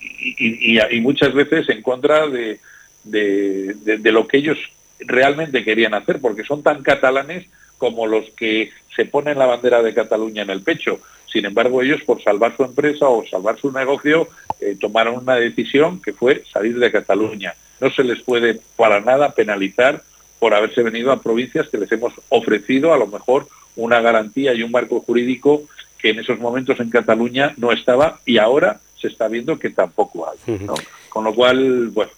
y, 0.91 1.01
muchas 1.01 1.35
veces 1.35 1.69
en 1.69 1.83
contra 1.83 2.27
de, 2.29 2.61
de, 3.05 4.13
lo 4.13 4.27
que 4.27 4.39
ellos 4.39 4.59
realmente 5.01 5.65
querían 5.65 5.93
hacer, 5.93 6.21
porque 6.21 6.45
son 6.45 6.63
tan 6.63 6.83
catalanes 6.83 7.47
como 7.77 8.07
los 8.07 8.31
que 8.31 8.71
se 8.95 9.05
ponen 9.05 9.39
la 9.39 9.47
bandera 9.47 9.83
de 9.83 9.95
Cataluña 9.95 10.43
en 10.43 10.51
el 10.51 10.63
pecho. 10.63 11.01
Sin 11.31 11.45
embargo, 11.45 11.83
ellos 11.83 12.03
por 12.03 12.23
salvar 12.23 12.57
su 12.57 12.65
empresa 12.65 13.09
o 13.09 13.25
salvar 13.27 13.59
su 13.59 13.71
negocio 13.71 14.29
eh, 14.61 14.77
tomaron 14.81 15.17
una 15.17 15.37
decisión 15.37 16.01
que 16.01 16.13
fue 16.13 16.43
salir 16.51 16.79
de 16.79 16.91
Cataluña. 16.91 17.55
No 17.81 17.91
se 17.91 18.05
les 18.05 18.23
puede 18.23 18.61
para 18.77 19.01
nada 19.01 19.33
penalizar 19.33 20.03
por 20.39 20.55
haberse 20.55 20.83
venido 20.83 21.13
a 21.13 21.23
provincias 21.23 21.69
que 21.69 21.79
les 21.79 21.93
hemos 21.93 22.15
ofrecido 22.31 22.93
a 22.93 22.99
lo 22.99 23.07
mejor 23.07 23.47
una 23.77 24.01
garantía 24.01 24.55
y 24.55 24.63
un 24.63 24.71
marco 24.71 25.01
jurídico 25.01 25.63
que 26.01 26.11
en 26.11 26.21
esos 26.21 26.39
momentos 26.39 26.79
en 26.81 26.91
Cataluña 26.91 27.55
no 27.57 27.73
estaba 27.73 28.21
y 28.25 28.39
ahora 28.39 28.81
se 29.01 29.09
está 29.09 29.29
viendo 29.29 29.59
que 29.59 29.71
tampoco 29.71 30.29
hay. 30.31 30.59
Con 31.09 31.25
lo 31.25 31.35
cual, 31.35 31.89
bueno, 31.89 32.13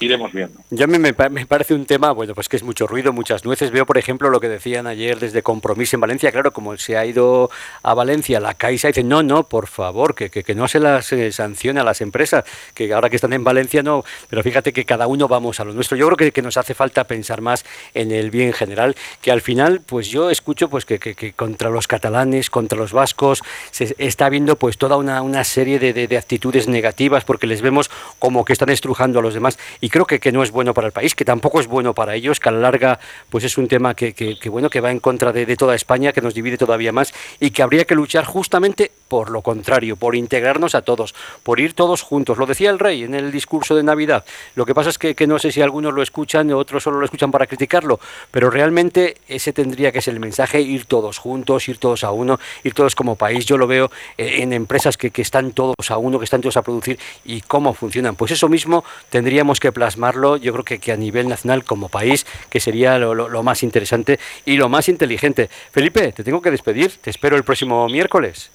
iremos 0.00 0.32
viendo. 0.32 0.60
Ya 0.70 0.86
me, 0.86 0.98
me, 0.98 1.12
parece 1.12 1.74
un 1.74 1.86
tema, 1.86 2.12
bueno, 2.12 2.34
pues 2.34 2.48
que 2.48 2.56
es 2.56 2.62
mucho 2.62 2.86
ruido, 2.86 3.12
muchas 3.12 3.44
nueces. 3.44 3.70
Veo, 3.70 3.86
por 3.86 3.98
ejemplo, 3.98 4.30
lo 4.30 4.40
que 4.40 4.48
decían 4.48 4.86
ayer 4.86 5.18
desde 5.18 5.42
Compromiso 5.42 5.96
en 5.96 6.00
Valencia. 6.00 6.32
Claro, 6.32 6.52
como 6.52 6.76
se 6.76 6.96
ha 6.96 7.04
ido 7.04 7.50
a 7.82 7.94
Valencia, 7.94 8.40
la 8.40 8.54
Caixa 8.54 8.88
dice, 8.88 9.02
no, 9.02 9.22
no, 9.22 9.44
por 9.44 9.66
favor, 9.66 10.14
que, 10.14 10.30
que, 10.30 10.54
no 10.54 10.68
se 10.68 10.80
las 10.80 11.12
eh, 11.12 11.32
sancione 11.32 11.80
a 11.80 11.84
las 11.84 12.00
empresas, 12.00 12.44
que 12.74 12.92
ahora 12.92 13.10
que 13.10 13.16
están 13.16 13.32
en 13.32 13.44
Valencia 13.44 13.82
no, 13.82 14.04
pero 14.28 14.42
fíjate 14.42 14.72
que 14.72 14.84
cada 14.84 15.06
uno 15.06 15.28
vamos 15.28 15.60
a 15.60 15.64
lo 15.64 15.72
nuestro. 15.72 15.96
Yo 15.96 16.06
creo 16.06 16.16
que, 16.16 16.32
que 16.32 16.42
nos 16.42 16.56
hace 16.56 16.74
falta 16.74 17.04
pensar 17.04 17.40
más 17.40 17.64
en 17.94 18.12
el 18.12 18.30
bien 18.30 18.52
general, 18.52 18.96
que 19.20 19.30
al 19.32 19.40
final, 19.40 19.80
pues 19.84 20.08
yo 20.08 20.30
escucho 20.30 20.68
pues 20.68 20.84
que, 20.84 20.98
que 20.98 21.32
contra 21.32 21.70
los 21.70 21.86
catalanes, 21.86 22.50
contra 22.50 22.78
los 22.78 22.92
vascos, 22.92 23.42
se 23.70 23.94
está 23.98 24.28
viendo 24.28 24.56
pues 24.56 24.78
toda 24.78 24.96
una, 24.96 25.22
una 25.22 25.44
serie 25.44 25.78
de, 25.78 25.92
de, 25.92 26.06
de 26.06 26.16
actitudes 26.16 26.68
negativas 26.68 27.24
porque 27.24 27.46
les 27.46 27.62
vemos 27.62 27.90
como 28.18 28.44
que 28.44 28.52
están 28.52 28.70
estrujando 28.70 29.18
a 29.18 29.22
los 29.22 29.34
demás. 29.34 29.58
Creo 29.88 30.06
que, 30.06 30.20
que 30.20 30.32
no 30.32 30.42
es 30.42 30.50
bueno 30.50 30.74
para 30.74 30.86
el 30.86 30.92
país, 30.92 31.14
que 31.14 31.24
tampoco 31.24 31.60
es 31.60 31.66
bueno 31.66 31.94
para 31.94 32.14
ellos, 32.14 32.40
que 32.40 32.48
a 32.48 32.52
la 32.52 32.60
larga 32.60 32.98
pues 33.30 33.44
es 33.44 33.58
un 33.58 33.68
tema 33.68 33.94
que, 33.94 34.12
que, 34.12 34.48
bueno 34.48 34.70
que 34.70 34.80
va 34.80 34.90
en 34.90 35.00
contra 35.00 35.32
de, 35.32 35.46
de, 35.46 35.56
toda 35.56 35.74
España, 35.74 36.12
que 36.12 36.20
nos 36.20 36.34
divide 36.34 36.58
todavía 36.58 36.92
más 36.92 37.12
y 37.40 37.50
que 37.50 37.62
habría 37.62 37.84
que 37.84 37.94
luchar 37.94 38.24
justamente 38.24 38.90
por 39.08 39.30
lo 39.30 39.40
contrario, 39.42 39.96
por 39.96 40.14
integrarnos 40.14 40.74
a 40.74 40.82
todos, 40.82 41.14
por 41.42 41.60
ir 41.60 41.72
todos 41.72 42.02
juntos. 42.02 42.36
Lo 42.36 42.46
decía 42.46 42.70
el 42.70 42.78
rey 42.78 43.04
en 43.04 43.14
el 43.14 43.32
discurso 43.32 43.74
de 43.74 43.82
Navidad. 43.82 44.24
Lo 44.54 44.66
que 44.66 44.74
pasa 44.74 44.90
es 44.90 44.98
que, 44.98 45.14
que 45.14 45.26
no 45.26 45.38
sé 45.38 45.50
si 45.50 45.62
algunos 45.62 45.94
lo 45.94 46.02
escuchan 46.02 46.52
otros 46.52 46.82
solo 46.82 46.98
lo 46.98 47.04
escuchan 47.04 47.30
para 47.30 47.46
criticarlo, 47.46 48.00
pero 48.30 48.50
realmente 48.50 49.16
ese 49.26 49.52
tendría 49.52 49.92
que 49.92 50.00
ser 50.00 50.14
el 50.14 50.20
mensaje, 50.20 50.60
ir 50.60 50.84
todos 50.84 51.18
juntos, 51.18 51.68
ir 51.68 51.78
todos 51.78 52.04
a 52.04 52.10
uno, 52.10 52.38
ir 52.64 52.74
todos 52.74 52.94
como 52.94 53.16
país. 53.16 53.46
Yo 53.46 53.56
lo 53.56 53.66
veo 53.66 53.90
eh, 54.16 54.42
en 54.42 54.52
empresas 54.52 54.96
que, 54.96 55.10
que 55.10 55.22
están 55.22 55.52
todos 55.52 55.90
a 55.90 55.98
uno, 55.98 56.18
que 56.18 56.24
están 56.24 56.40
todos 56.40 56.56
a 56.56 56.62
producir 56.62 56.98
y 57.24 57.40
cómo 57.42 57.72
funcionan. 57.74 58.16
Pues 58.16 58.32
eso 58.32 58.48
mismo 58.48 58.84
tendríamos 59.10 59.60
que 59.60 59.72
plasmarlo, 59.78 60.36
yo 60.36 60.52
creo 60.52 60.64
que, 60.64 60.78
que 60.80 60.90
a 60.90 60.96
nivel 60.96 61.28
nacional 61.28 61.62
como 61.62 61.88
país, 61.88 62.26
que 62.50 62.58
sería 62.58 62.98
lo, 62.98 63.42
más 63.44 63.62
interesante 63.62 64.18
y 64.44 64.56
lo 64.56 64.68
más 64.68 64.88
inteligente. 64.88 65.48
Felipe, 65.70 66.10
te 66.12 66.24
tengo 66.24 66.42
que 66.42 66.50
despedir, 66.50 66.90
te 67.00 67.10
espero 67.10 67.36
el 67.36 67.44
próximo 67.44 67.88
miércoles. 67.88 68.50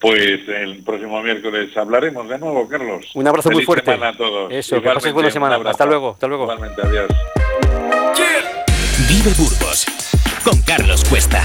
Pues 0.00 0.46
el 0.48 0.82
próximo 0.84 1.22
miércoles 1.22 1.74
hablaremos 1.78 2.28
de 2.28 2.38
nuevo, 2.38 2.68
Carlos. 2.68 3.10
Un 3.14 3.26
abrazo 3.26 3.50
muy 3.50 3.64
fuerte. 3.64 3.92
Semana 3.92 4.10
a 4.10 4.16
todos. 4.16 4.52
Eso, 4.52 4.82
que 4.82 4.90
pases 4.90 5.14
buena 5.14 5.30
semana. 5.30 5.56
Hasta 5.70 5.86
luego, 5.86 6.10
hasta 6.10 6.26
luego. 6.26 6.44
Igualmente, 6.44 6.82
adiós. 6.82 7.08
Vive 9.08 9.30
Burgos 9.38 9.86
con 10.44 10.60
Carlos 10.60 11.04
Cuesta. 11.08 11.42